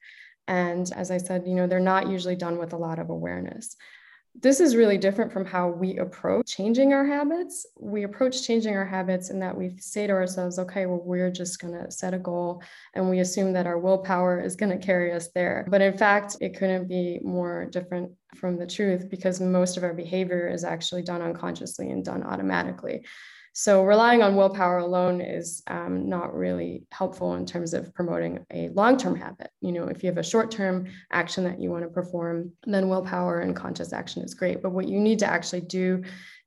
[0.50, 3.76] And as I said, you know, they're not usually done with a lot of awareness.
[4.34, 7.66] This is really different from how we approach changing our habits.
[7.78, 11.60] We approach changing our habits in that we say to ourselves, okay, well, we're just
[11.60, 12.62] going to set a goal
[12.94, 15.66] and we assume that our willpower is going to carry us there.
[15.68, 19.94] But in fact, it couldn't be more different from the truth because most of our
[19.94, 23.04] behavior is actually done unconsciously and done automatically.
[23.52, 28.68] So relying on willpower alone is um, not really helpful in terms of promoting a
[28.70, 29.50] long-term habit.
[29.60, 33.40] You know, if you have a short-term action that you want to perform, then willpower
[33.40, 34.62] and conscious action is great.
[34.62, 36.04] But what you need to actually do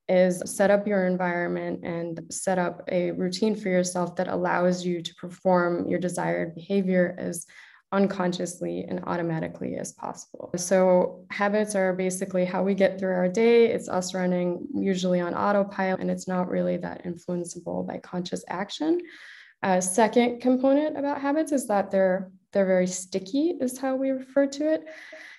[0.07, 5.01] is set up your environment and set up a routine for yourself that allows you
[5.01, 7.45] to perform your desired behavior as
[7.93, 10.51] unconsciously and automatically as possible.
[10.57, 13.67] So, habits are basically how we get through our day.
[13.67, 18.99] It's us running usually on autopilot, and it's not really that influenceable by conscious action.
[19.61, 24.45] A second component about habits is that they're they're very sticky, is how we refer
[24.47, 24.85] to it.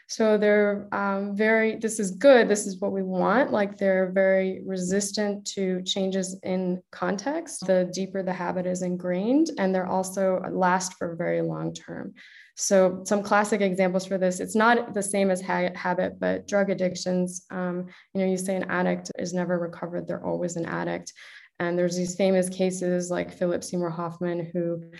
[0.06, 2.48] So they're um, very, this is good.
[2.48, 3.52] This is what we want.
[3.52, 7.66] Like they're very resistant to changes in context.
[7.66, 12.14] The deeper the habit is ingrained, and they're also last for very long term.
[12.56, 16.70] So, some classic examples for this it's not the same as ha- habit, but drug
[16.70, 17.46] addictions.
[17.50, 21.12] Um, you know, you say an addict is never recovered, they're always an addict.
[21.60, 24.90] And there's these famous cases like Philip Seymour Hoffman, who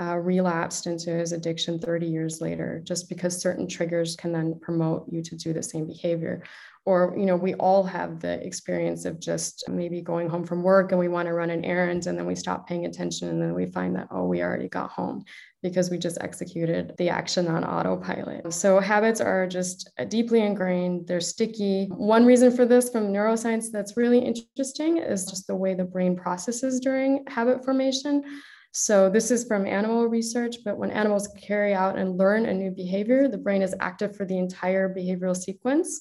[0.00, 5.06] uh, relapsed into his addiction 30 years later, just because certain triggers can then promote
[5.10, 6.42] you to do the same behavior.
[6.84, 10.90] Or, you know, we all have the experience of just maybe going home from work
[10.90, 13.54] and we want to run an errand and then we stop paying attention and then
[13.54, 15.22] we find that, oh, we already got home
[15.62, 18.52] because we just executed the action on autopilot.
[18.52, 21.86] So habits are just deeply ingrained, they're sticky.
[21.86, 26.16] One reason for this from neuroscience that's really interesting is just the way the brain
[26.16, 28.24] processes during habit formation.
[28.72, 32.70] So this is from animal research, but when animals carry out and learn a new
[32.70, 36.00] behavior, the brain is active for the entire behavioral sequence.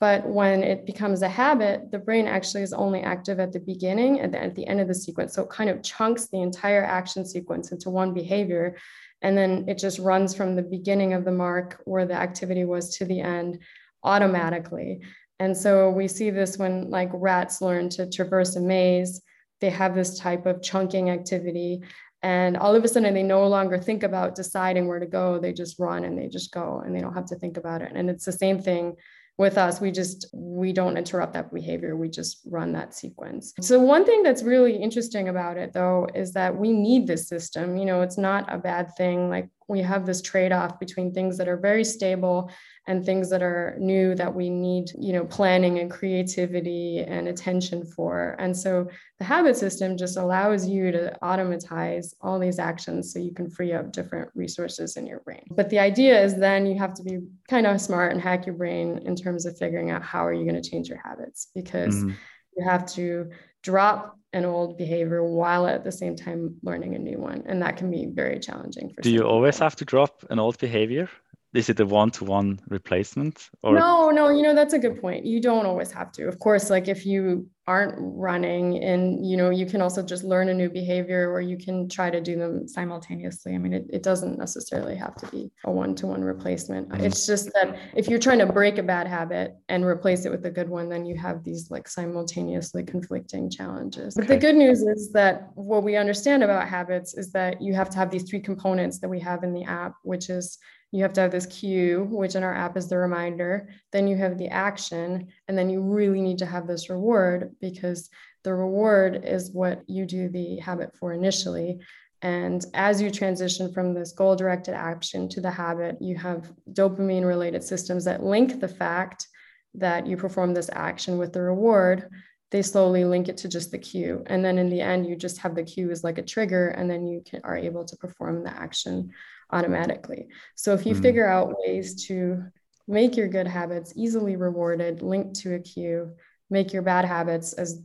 [0.00, 4.20] But when it becomes a habit, the brain actually is only active at the beginning
[4.20, 5.32] and at the end of the sequence.
[5.32, 8.76] So it kind of chunks the entire action sequence into one behavior.
[9.22, 12.96] And then it just runs from the beginning of the mark where the activity was
[12.96, 13.60] to the end
[14.02, 15.00] automatically.
[15.38, 19.22] And so we see this when like rats learn to traverse a maze
[19.60, 21.82] they have this type of chunking activity
[22.24, 25.38] and all of a sudden they no longer think about deciding where to go.
[25.38, 27.92] They just run and they just go and they don't have to think about it.
[27.94, 28.96] And it's the same thing
[29.36, 29.78] with us.
[29.78, 31.96] We just we don't interrupt that behavior.
[31.96, 33.52] We just run that sequence.
[33.60, 37.76] So one thing that's really interesting about it though is that we need this system.
[37.76, 39.28] You know it's not a bad thing.
[39.28, 42.50] Like we have this trade-off between things that are very stable
[42.86, 47.84] and things that are new that we need you know planning and creativity and attention
[47.84, 48.86] for and so
[49.18, 53.72] the habit system just allows you to automatize all these actions so you can free
[53.72, 57.18] up different resources in your brain but the idea is then you have to be
[57.48, 60.44] kind of smart and hack your brain in terms of figuring out how are you
[60.44, 62.10] going to change your habits because mm-hmm.
[62.56, 63.30] you have to
[63.62, 67.42] drop an old behavior while at the same time learning a new one.
[67.46, 70.58] And that can be very challenging for do you always have to drop an old
[70.58, 71.08] behavior
[71.54, 73.74] is it a one-to-one replacement or?
[73.74, 75.24] No no you know that's a good point.
[75.24, 76.26] You don't always have to.
[76.26, 80.50] Of course like if you aren't running and you know you can also just learn
[80.50, 83.54] a new behavior or you can try to do them simultaneously.
[83.54, 86.88] I mean it, it doesn't necessarily have to be a one-to-one replacement.
[86.88, 87.04] Mm-hmm.
[87.04, 90.44] it's just that if you're trying to break a bad habit and replace it with
[90.44, 94.16] a good one then you have these like simultaneously conflicting challenges.
[94.16, 94.26] Okay.
[94.26, 97.88] but the good news is that what we understand about habits is that you have
[97.90, 100.58] to have these three components that we have in the app which is
[100.94, 103.68] you have to have this cue, which in our app is the reminder.
[103.90, 108.10] Then you have the action, and then you really need to have this reward because
[108.44, 111.80] the reward is what you do the habit for initially.
[112.22, 117.26] And as you transition from this goal directed action to the habit, you have dopamine
[117.26, 119.26] related systems that link the fact
[119.74, 122.08] that you perform this action with the reward.
[122.52, 124.22] They slowly link it to just the cue.
[124.26, 126.88] And then in the end, you just have the cue as like a trigger, and
[126.88, 129.10] then you can, are able to perform the action
[129.52, 130.28] automatically.
[130.54, 131.02] So if you mm.
[131.02, 132.44] figure out ways to
[132.86, 136.14] make your good habits easily rewarded, linked to a cue,
[136.50, 137.82] make your bad habits as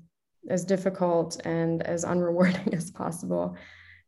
[0.49, 3.57] as difficult and as unrewarding as possible,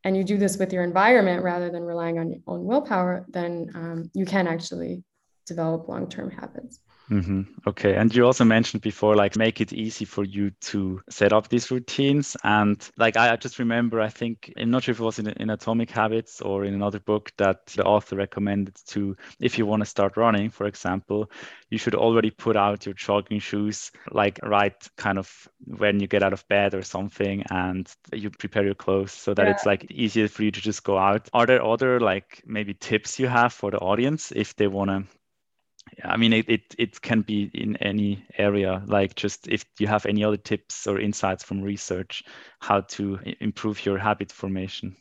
[0.03, 3.69] and you do this with your environment rather than relying on your own willpower, then
[3.75, 5.03] um, you can actually
[5.45, 6.79] develop long term habits.
[7.12, 7.41] Mm-hmm.
[7.67, 7.95] Okay.
[7.95, 11.69] And you also mentioned before, like, make it easy for you to set up these
[11.69, 12.38] routines.
[12.45, 15.50] And like, I, just remember, I think, I'm not sure if it was in, in
[15.50, 19.86] Atomic Habits or in another book that the author recommended to, if you want to
[19.86, 21.30] start running, for example,
[21.69, 26.24] you should already put out your jogging shoes, like, right kind of when you get
[26.24, 29.52] out of bed or something, and you prepare your clothes so that yeah.
[29.52, 31.28] it's like easier for you to just go out.
[31.34, 35.04] Are there other, like, maybe tips you have for the audience if they want to
[36.04, 40.06] I mean, it, it, it can be in any area, like just if you have
[40.06, 42.23] any other tips or insights from research,
[42.60, 44.95] how to improve your habit formation.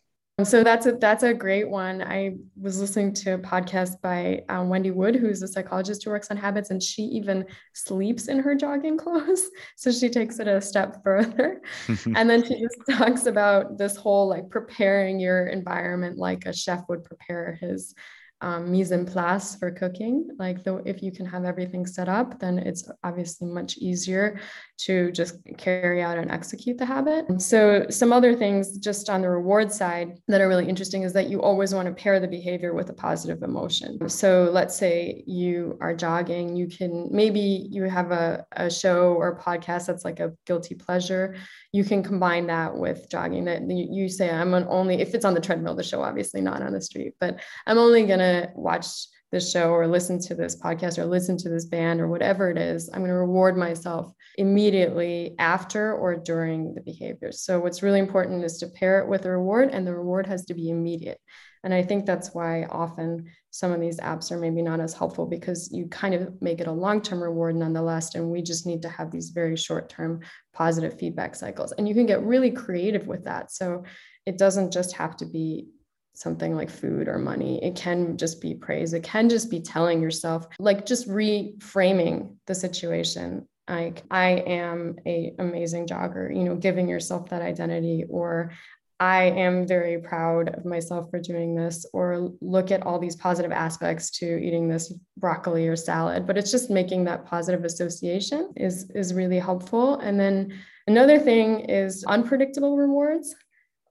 [0.44, 2.02] So that's a that's a great one.
[2.02, 6.30] I was listening to a podcast by um, Wendy Wood, who's a psychologist who works
[6.30, 9.50] on habits, and she even sleeps in her jogging clothes.
[9.76, 11.60] So she takes it a step further,
[12.14, 16.84] and then she just talks about this whole like preparing your environment like a chef
[16.88, 17.94] would prepare his
[18.40, 20.28] um, mise en place for cooking.
[20.38, 24.40] Like though, if you can have everything set up, then it's obviously much easier
[24.84, 27.40] to just carry out and execute the habit.
[27.40, 31.28] So some other things just on the reward side that are really interesting is that
[31.28, 34.08] you always want to pair the behavior with a positive emotion.
[34.08, 39.28] So let's say you are jogging, you can maybe you have a, a show or
[39.28, 41.36] a podcast that's like a guilty pleasure.
[41.72, 45.34] You can combine that with jogging that you, you say, I'm only, if it's on
[45.34, 48.86] the treadmill, the show, obviously not on the street, but I'm only going to watch
[49.30, 52.58] this show or listen to this podcast or listen to this band or whatever it
[52.58, 57.30] is, I'm going to reward myself immediately after or during the behavior.
[57.32, 60.44] So, what's really important is to pair it with a reward, and the reward has
[60.46, 61.20] to be immediate.
[61.62, 65.26] And I think that's why often some of these apps are maybe not as helpful
[65.26, 68.14] because you kind of make it a long term reward nonetheless.
[68.14, 70.20] And we just need to have these very short term
[70.54, 71.72] positive feedback cycles.
[71.72, 73.52] And you can get really creative with that.
[73.52, 73.84] So,
[74.26, 75.68] it doesn't just have to be
[76.14, 77.62] something like food or money.
[77.62, 78.92] It can just be praise.
[78.92, 83.48] It can just be telling yourself, like just reframing the situation.
[83.68, 88.52] Like I am a amazing jogger, you know, giving yourself that identity or
[89.00, 93.50] I am very proud of myself for doing this, or look at all these positive
[93.50, 96.26] aspects to eating this broccoli or salad.
[96.26, 99.98] But it's just making that positive association is, is really helpful.
[100.00, 100.52] And then
[100.86, 103.34] another thing is unpredictable rewards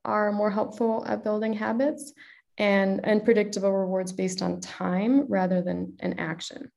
[0.06, 2.14] are more helpful at building habits
[2.58, 6.72] and, and predictable rewards based on time rather than an action.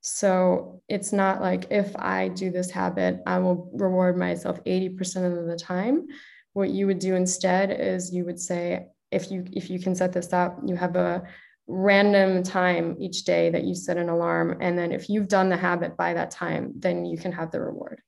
[0.00, 5.46] So it's not like if I do this habit, I will reward myself 80% of
[5.46, 6.06] the time.
[6.52, 10.12] What you would do instead is you would say, if you if you can set
[10.12, 11.22] this up, you have a
[11.66, 14.58] random time each day that you set an alarm.
[14.60, 17.60] And then if you've done the habit by that time, then you can have the
[17.60, 18.00] reward.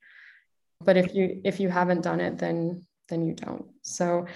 [0.82, 3.66] But if you if you haven't done it, then then you don't.
[3.82, 4.26] So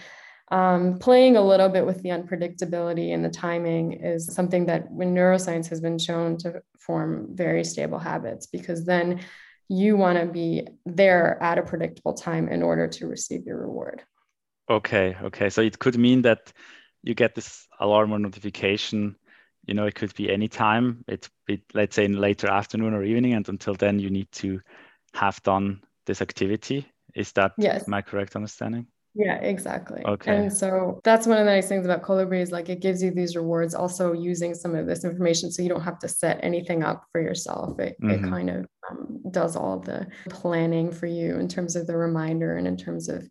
[0.54, 5.12] um, playing a little bit with the unpredictability and the timing is something that when
[5.12, 9.18] neuroscience has been shown to form very stable habits because then
[9.68, 14.04] you want to be there at a predictable time in order to receive your reward.
[14.70, 15.50] Okay, okay.
[15.50, 16.52] So it could mean that
[17.02, 19.16] you get this alarm or notification
[19.66, 23.02] you know it could be any time it, it let's say in later afternoon or
[23.02, 24.60] evening and until then you need to
[25.14, 27.88] have done this activity is that yes.
[27.88, 30.02] my correct understanding yeah, exactly.
[30.04, 30.36] Okay.
[30.36, 33.12] And so that's one of the nice things about Colibri is like it gives you
[33.12, 36.82] these rewards also using some of this information so you don't have to set anything
[36.82, 37.78] up for yourself.
[37.78, 38.24] It, mm-hmm.
[38.24, 42.56] it kind of um, does all the planning for you in terms of the reminder
[42.56, 43.28] and in terms of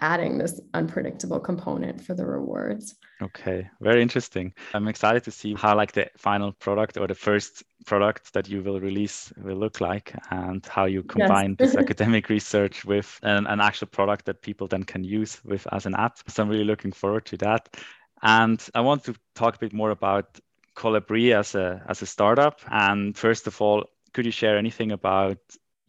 [0.00, 2.94] adding this unpredictable component for the rewards.
[3.22, 4.52] Okay, very interesting.
[4.74, 8.62] I'm excited to see how like the final product or the first product that you
[8.62, 11.72] will release will look like and how you combine yes.
[11.72, 15.86] this academic research with an, an actual product that people then can use with as
[15.86, 16.18] an app.
[16.28, 17.68] So I'm really looking forward to that.
[18.22, 20.38] And I want to talk a bit more about
[20.76, 22.60] Colibri as a as a startup.
[22.70, 25.38] And first of all, could you share anything about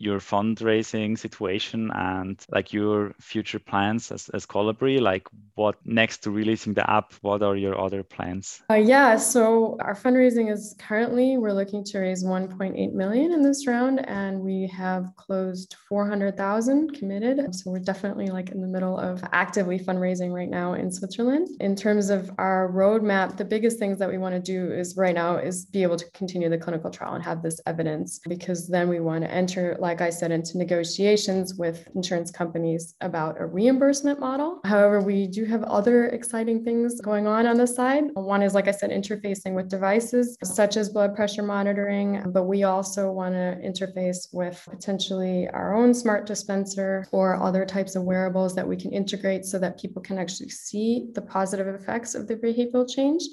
[0.02, 4.99] your fundraising situation and like your future plans as, as Colibri?
[4.99, 8.64] Like what next to releasing the app, what are your other plans?
[8.70, 13.68] Uh, yeah, so our fundraising is currently we're looking to raise 1.8 million in this
[13.68, 17.54] round and we have closed 400,000 committed.
[17.54, 21.49] So we're definitely like in the middle of actively fundraising right now in Switzerland.
[21.60, 25.14] In terms of our roadmap, the biggest things that we want to do is right
[25.14, 28.88] now is be able to continue the clinical trial and have this evidence because then
[28.88, 33.46] we want to enter like like I said, into negotiations with insurance companies about a
[33.46, 34.62] reimbursement model.
[34.64, 38.06] However, we do have other exciting things going on on the side.
[38.14, 42.64] One is, like I said, interfacing with devices such as blood pressure monitoring, but we
[42.64, 48.56] also want to interface with potentially our own smart dispenser or other types of wearables
[48.56, 52.38] that we can integrate so that people can actually see the positive effects of the
[52.38, 53.24] behavioral change.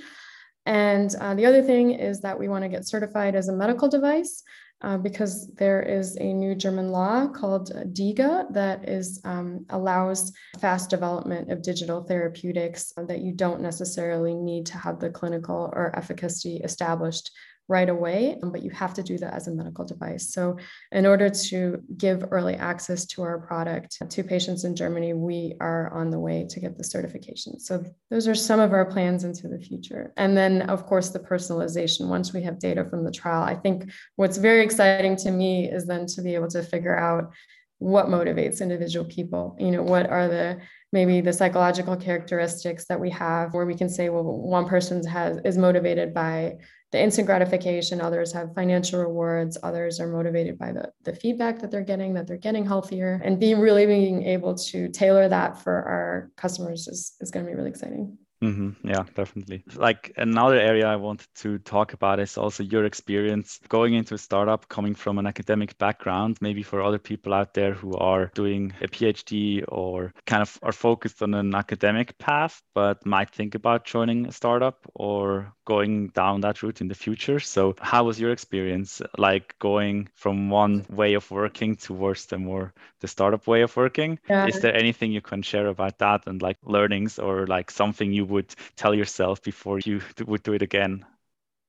[0.67, 3.89] And uh, the other thing is that we want to get certified as a medical
[3.89, 4.43] device
[4.83, 10.89] uh, because there is a new German law called DIGA that is um, allows fast
[10.89, 16.59] development of digital therapeutics that you don't necessarily need to have the clinical or efficacy
[16.59, 17.31] established
[17.69, 20.33] right away, um, but you have to do that as a medical device.
[20.33, 20.57] So,
[20.91, 25.93] in order to give early access to our product to patients in Germany, we are
[25.93, 27.61] on the way to get the certification.
[27.61, 30.13] So, those are some of our plans into the future.
[30.17, 32.09] And then, of course, the personalization.
[32.09, 35.87] Once we have data from the trial, I think what's very exciting to me is
[35.87, 37.33] then to be able to figure out
[37.79, 40.59] what motivates individual people you know what are the
[40.93, 45.39] maybe the psychological characteristics that we have where we can say well one person has
[45.45, 46.55] is motivated by
[46.91, 51.71] the instant gratification others have financial rewards others are motivated by the, the feedback that
[51.71, 53.21] they're getting that they're getting healthier.
[53.25, 57.51] And being really being able to tailor that for our customers is, is going to
[57.51, 58.87] be really exciting Mm-hmm.
[58.89, 59.65] Yeah, definitely.
[59.75, 64.19] Like another area I wanted to talk about is also your experience going into a
[64.19, 68.73] startup, coming from an academic background, maybe for other people out there who are doing
[68.81, 73.85] a PhD or kind of are focused on an academic path, but might think about
[73.85, 77.41] joining a startup or going down that route in the future.
[77.41, 82.73] So, how was your experience like going from one way of working towards the more
[83.01, 84.19] the startup way of working?
[84.29, 84.47] Yeah.
[84.47, 88.28] Is there anything you can share about that and like learnings or like something you
[88.29, 91.05] would tell yourself before you would do it again?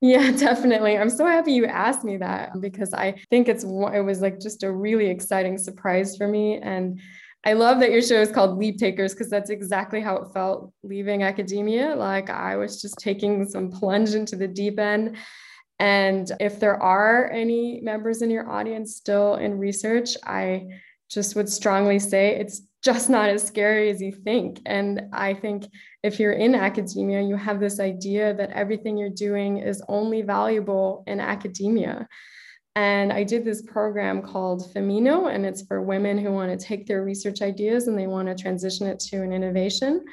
[0.00, 0.96] Yeah, definitely.
[0.96, 4.62] I'm so happy you asked me that because I think it's it was like just
[4.62, 7.00] a really exciting surprise for me and
[7.42, 10.72] I love that your show is called Leap Takers because that's exactly how it felt
[10.82, 11.94] leaving academia.
[11.94, 15.16] Like I was just taking some plunge into the deep end.
[15.78, 20.66] And if there are any members in your audience still in research, I
[21.08, 24.60] just would strongly say it's just not as scary as you think.
[24.64, 25.68] And I think
[26.02, 31.04] if you're in academia, you have this idea that everything you're doing is only valuable
[31.06, 32.08] in academia.
[32.76, 36.86] And I did this program called Femino, and it's for women who want to take
[36.86, 40.04] their research ideas and they want to transition it to an innovation.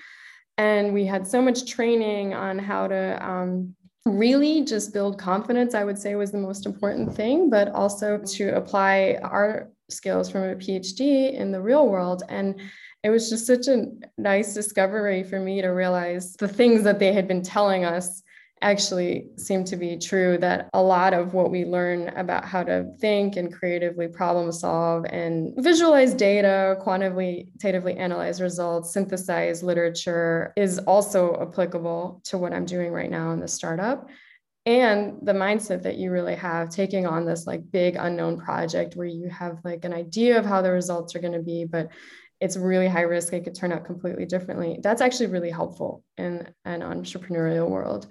[0.57, 5.83] And we had so much training on how to um, really just build confidence, I
[5.83, 10.55] would say was the most important thing, but also to apply our skills from a
[10.55, 12.23] PhD in the real world.
[12.29, 12.59] And
[13.03, 13.85] it was just such a
[14.17, 18.23] nice discovery for me to realize the things that they had been telling us
[18.61, 22.91] actually seem to be true that a lot of what we learn about how to
[22.99, 31.39] think and creatively problem solve and visualize data, quantitatively analyze results, synthesize literature is also
[31.39, 34.09] applicable to what I'm doing right now in the startup
[34.67, 39.07] and the mindset that you really have taking on this like big unknown project where
[39.07, 41.89] you have like an idea of how the results are going to be but
[42.39, 44.79] it's really high risk it could turn out completely differently.
[44.81, 48.07] That's actually really helpful in an entrepreneurial world.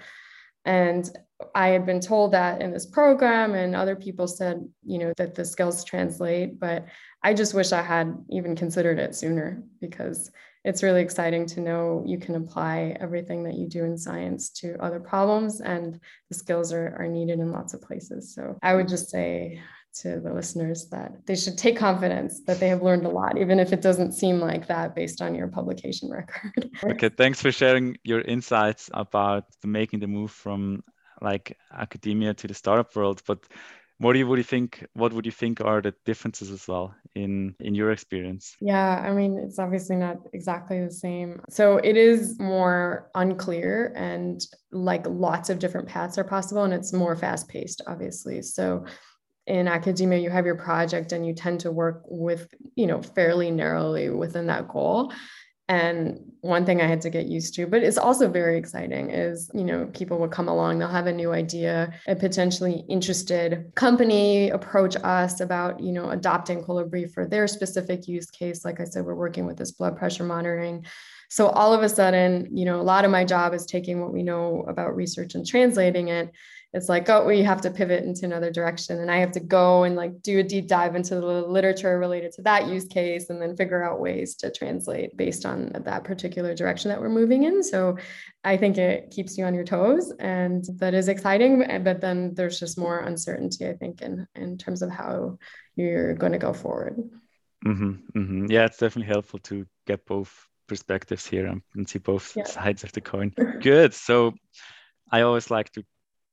[0.64, 1.08] And
[1.54, 5.34] I had been told that in this program, and other people said, you know, that
[5.34, 6.86] the skills translate, but
[7.22, 10.30] I just wish I had even considered it sooner because
[10.66, 14.76] it's really exciting to know you can apply everything that you do in science to
[14.82, 18.34] other problems, and the skills are, are needed in lots of places.
[18.34, 19.60] So I would just say
[20.00, 23.60] to the listeners that they should take confidence that they have learned a lot, even
[23.60, 26.68] if it doesn't seem like that based on your publication record.
[26.84, 30.82] okay, thanks for sharing your insights about making the move from
[31.22, 33.22] like academia to the startup world.
[33.24, 33.46] But
[33.98, 34.86] what do you would you think?
[34.92, 38.56] What would you think are the differences as well in in your experience?
[38.60, 41.40] Yeah, I mean, it's obviously not exactly the same.
[41.48, 44.40] So it is more unclear, and
[44.70, 48.42] like lots of different paths are possible, and it's more fast paced, obviously.
[48.42, 48.84] So
[49.46, 53.50] in academia you have your project and you tend to work with you know fairly
[53.50, 55.12] narrowly within that goal
[55.68, 59.50] and one thing i had to get used to but it's also very exciting is
[59.52, 64.50] you know people will come along they'll have a new idea a potentially interested company
[64.50, 68.64] approach us about you know adopting colibri for their specific use case.
[68.64, 70.84] Like i said we're working with this blood pressure monitoring.
[71.28, 74.12] So all of a sudden you know a lot of my job is taking what
[74.12, 76.30] we know about research and translating it
[76.76, 79.84] it's like oh we have to pivot into another direction and i have to go
[79.84, 83.40] and like do a deep dive into the literature related to that use case and
[83.40, 87.62] then figure out ways to translate based on that particular direction that we're moving in
[87.62, 87.96] so
[88.44, 92.60] i think it keeps you on your toes and that is exciting but then there's
[92.60, 95.38] just more uncertainty i think in in terms of how
[95.76, 96.96] you're going to go forward
[97.64, 98.46] mm-hmm, mm-hmm.
[98.50, 102.44] yeah it's definitely helpful to get both perspectives here and, and see both yeah.
[102.44, 104.34] sides of the coin good so
[105.10, 105.84] I always like to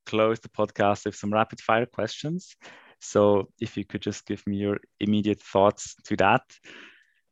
[0.05, 2.55] close the podcast with some rapid fire questions.
[2.99, 6.43] So if you could just give me your immediate thoughts to that.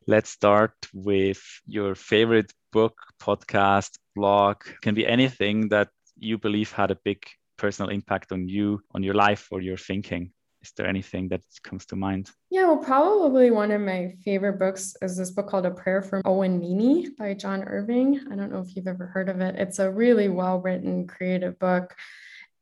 [0.08, 4.58] Let's start with your favorite book, podcast, blog.
[4.82, 7.24] Can be anything that you believe had a big
[7.58, 10.32] personal impact on you, on your life, or your thinking.
[10.62, 12.30] Is there anything that comes to mind?
[12.50, 16.22] Yeah, well, probably one of my favorite books is this book called A Prayer for
[16.26, 18.20] Owen Meany by John Irving.
[18.32, 19.56] I don't know if you've ever heard of it.
[19.58, 21.96] It's a really well written, creative book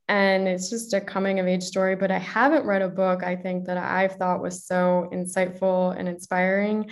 [0.09, 3.35] and it's just a coming of age story but i haven't read a book i
[3.35, 6.89] think that i've thought was so insightful and inspiring.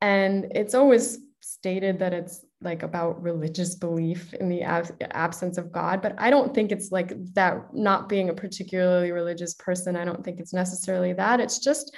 [0.00, 5.70] And it's always stated that it's like about religious belief in the ab- absence of
[5.70, 10.04] god but i don't think it's like that not being a particularly religious person i
[10.04, 11.40] don't think it's necessarily that.
[11.40, 11.94] It's just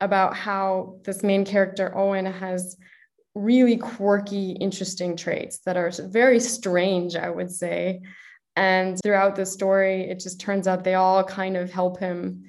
[0.00, 2.76] about how this main character owen has
[3.34, 8.00] really quirky interesting traits that are very strange i would say
[8.56, 12.44] and throughout the story, it just turns out they all kind of help him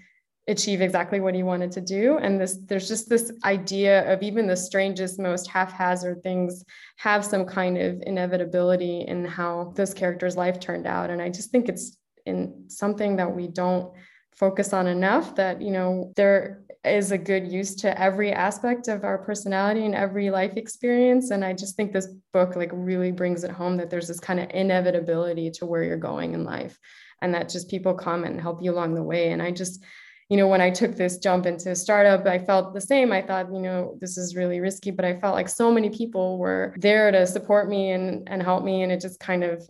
[0.47, 2.17] achieve exactly what he wanted to do.
[2.19, 6.63] And this there's just this idea of even the strangest, most haphazard things
[6.97, 11.09] have some kind of inevitability in how this character's life turned out.
[11.09, 13.91] And I just think it's in something that we don't
[14.35, 19.03] focus on enough that you know there is a good use to every aspect of
[19.03, 21.31] our personality and every life experience.
[21.31, 24.39] And i just think this book like really brings it home that there's this kind
[24.39, 26.77] of inevitability to where you're going in life
[27.21, 29.31] and that just people come and help you along the way.
[29.31, 29.83] And i just
[30.29, 33.11] you know when i took this jump into a startup i felt the same.
[33.11, 36.37] I thought you know this is really risky but i felt like so many people
[36.37, 38.83] were there to support me and and help me.
[38.83, 39.67] And it just kind of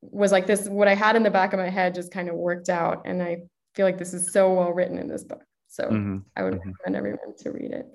[0.00, 2.34] was like this what i had in the back of my head just kind of
[2.34, 3.02] worked out.
[3.04, 3.42] And i
[3.74, 5.42] feel like this is so well written in this book
[5.72, 6.18] so mm-hmm.
[6.36, 6.70] I would mm-hmm.
[6.70, 7.86] recommend everyone to read it.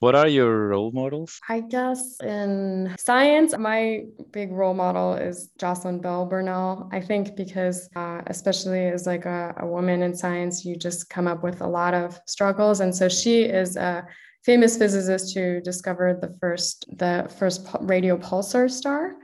[0.00, 1.40] What are your role models?
[1.48, 6.90] I guess in science, my big role model is Jocelyn Bell Burnell.
[6.92, 11.26] I think because, uh, especially as like a, a woman in science, you just come
[11.26, 12.80] up with a lot of struggles.
[12.80, 14.06] And so she is a
[14.44, 19.14] famous physicist who discovered the first the first radio pulsar star,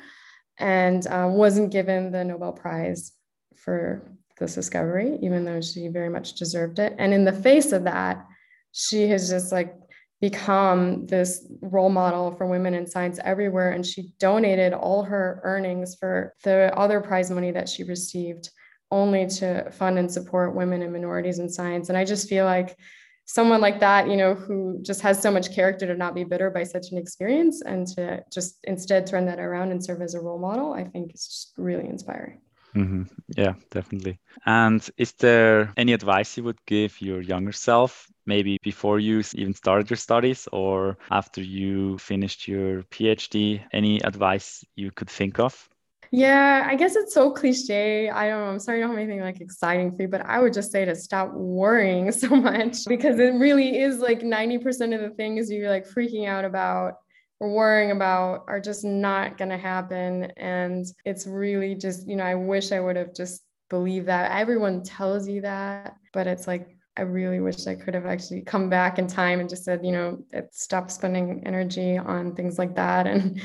[0.56, 3.12] and uh, wasn't given the Nobel Prize
[3.56, 6.96] for this discovery, even though she very much deserved it.
[6.98, 8.26] And in the face of that,
[8.72, 9.74] she has just like
[10.20, 13.70] become this role model for women in science everywhere.
[13.70, 18.50] And she donated all her earnings for the other prize money that she received
[18.90, 21.88] only to fund and support women and minorities in science.
[21.88, 22.76] And I just feel like
[23.24, 26.50] someone like that, you know, who just has so much character to not be bitter
[26.50, 30.20] by such an experience and to just instead turn that around and serve as a
[30.20, 32.40] role model, I think is just really inspiring.
[32.74, 33.02] Mm-hmm.
[33.36, 34.20] Yeah, definitely.
[34.46, 39.54] And is there any advice you would give your younger self, maybe before you even
[39.54, 43.62] started your studies or after you finished your PhD?
[43.72, 45.68] Any advice you could think of?
[46.12, 48.10] Yeah, I guess it's so cliche.
[48.10, 48.50] I don't know.
[48.50, 50.84] I'm sorry I don't have anything like exciting for you, but I would just say
[50.84, 55.70] to stop worrying so much because it really is like 90% of the things you're
[55.70, 56.94] like freaking out about
[57.40, 60.24] we're worrying about are just not going to happen.
[60.36, 64.30] And it's really just, you know, I wish I would have just believed that.
[64.38, 68.68] Everyone tells you that, but it's like I really wish I could have actually come
[68.68, 70.22] back in time and just said, you know,
[70.52, 73.40] stop spending energy on things like that and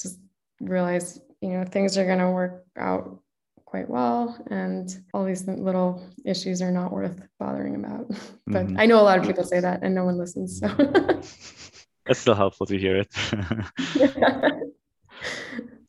[0.00, 0.18] just
[0.60, 3.20] realize, you know, things are going to work out
[3.64, 8.08] quite well and all these little issues are not worth bothering about.
[8.46, 8.80] but mm-hmm.
[8.80, 10.58] I know a lot of people say that and no one listens.
[10.58, 10.68] So
[12.08, 13.12] it's still helpful to hear it.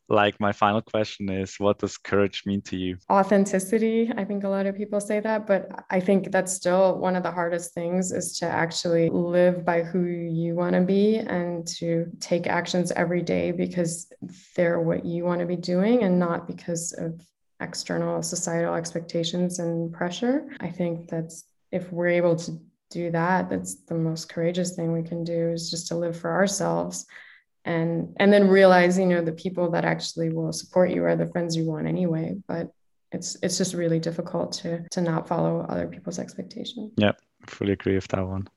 [0.08, 2.96] like my final question is what does courage mean to you?
[3.10, 4.10] Authenticity.
[4.16, 7.22] I think a lot of people say that but i think that's still one of
[7.22, 12.06] the hardest things is to actually live by who you want to be and to
[12.20, 14.10] take actions every day because
[14.56, 17.20] they're what you want to be doing and not because of
[17.60, 20.46] external societal expectations and pressure.
[20.60, 22.58] I think that's if we're able to
[22.90, 26.30] do that that's the most courageous thing we can do is just to live for
[26.30, 27.06] ourselves.
[27.64, 31.26] And and then realize you know the people that actually will support you are the
[31.26, 32.72] friends you want anyway but
[33.12, 36.92] it's it's just really difficult to to not follow other people's expectations.
[36.96, 37.12] Yeah
[37.46, 38.48] fully agree with that one.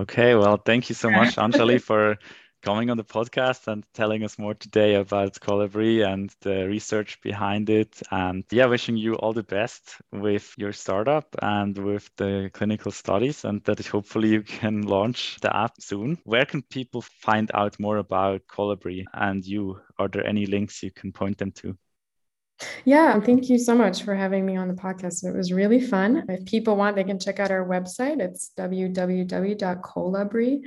[0.00, 2.16] Okay well thank you so much anjali for
[2.64, 7.68] coming on the podcast and telling us more today about Colibri and the research behind
[7.68, 8.00] it.
[8.10, 13.44] And yeah, wishing you all the best with your startup and with the clinical studies,
[13.44, 16.16] and that hopefully you can launch the app soon.
[16.24, 19.78] Where can people find out more about Colibri and you?
[19.98, 21.76] Are there any links you can point them to?
[22.86, 25.22] Yeah, thank you so much for having me on the podcast.
[25.22, 26.24] It was really fun.
[26.30, 28.20] If people want, they can check out our website.
[28.20, 30.62] It's www.colibri.com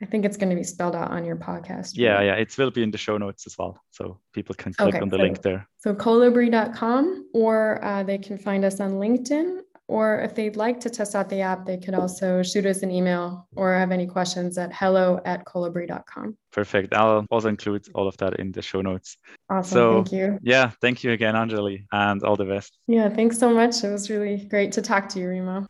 [0.00, 1.92] I think it's going to be spelled out on your podcast.
[1.94, 2.26] Yeah, right?
[2.26, 3.80] yeah, it will be in the show notes as well.
[3.90, 5.68] So people can click okay, on the so, link there.
[5.78, 9.60] So colibri.com, or uh, they can find us on LinkedIn.
[9.88, 12.90] Or if they'd like to test out the app, they could also shoot us an
[12.90, 16.36] email or have any questions at hello at colibri.com.
[16.52, 16.92] Perfect.
[16.92, 19.16] I'll also include all of that in the show notes.
[19.48, 19.72] Awesome.
[19.72, 20.38] So, thank you.
[20.42, 22.76] Yeah, thank you again, Anjali, and all the best.
[22.86, 23.82] Yeah, thanks so much.
[23.82, 25.66] It was really great to talk to you, Remo.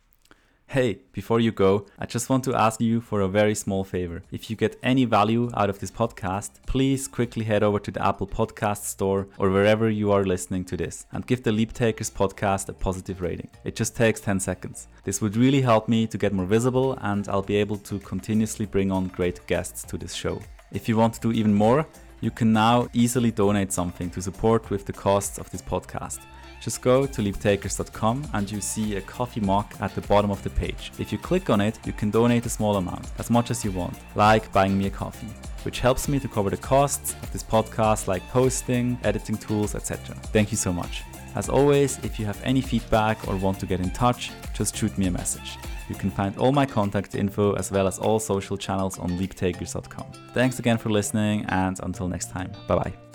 [0.71, 4.21] Hey, before you go, I just want to ask you for a very small favor.
[4.31, 8.05] If you get any value out of this podcast, please quickly head over to the
[8.05, 12.11] Apple Podcast Store or wherever you are listening to this and give the Leap Takers
[12.11, 13.49] podcast a positive rating.
[13.63, 14.89] It just takes 10 seconds.
[15.05, 18.67] This would really help me to get more visible and I'll be able to continuously
[18.67, 20.39] bring on great guests to this show.
[20.71, 21.87] If you want to do even more,
[22.21, 26.19] you can now easily donate something to support with the costs of this podcast.
[26.61, 30.49] Just go to leaptakers.com and you see a coffee mug at the bottom of the
[30.49, 30.91] page.
[30.99, 33.71] If you click on it, you can donate a small amount, as much as you
[33.71, 35.27] want, like buying me a coffee,
[35.63, 40.15] which helps me to cover the costs of this podcast like hosting, editing tools, etc.
[40.33, 41.03] Thank you so much.
[41.35, 44.97] As always, if you have any feedback or want to get in touch, just shoot
[44.97, 45.57] me a message.
[45.87, 50.05] You can find all my contact info as well as all social channels on leaptakers.com.
[50.33, 52.51] Thanks again for listening and until next time.
[52.67, 53.08] Bye bye.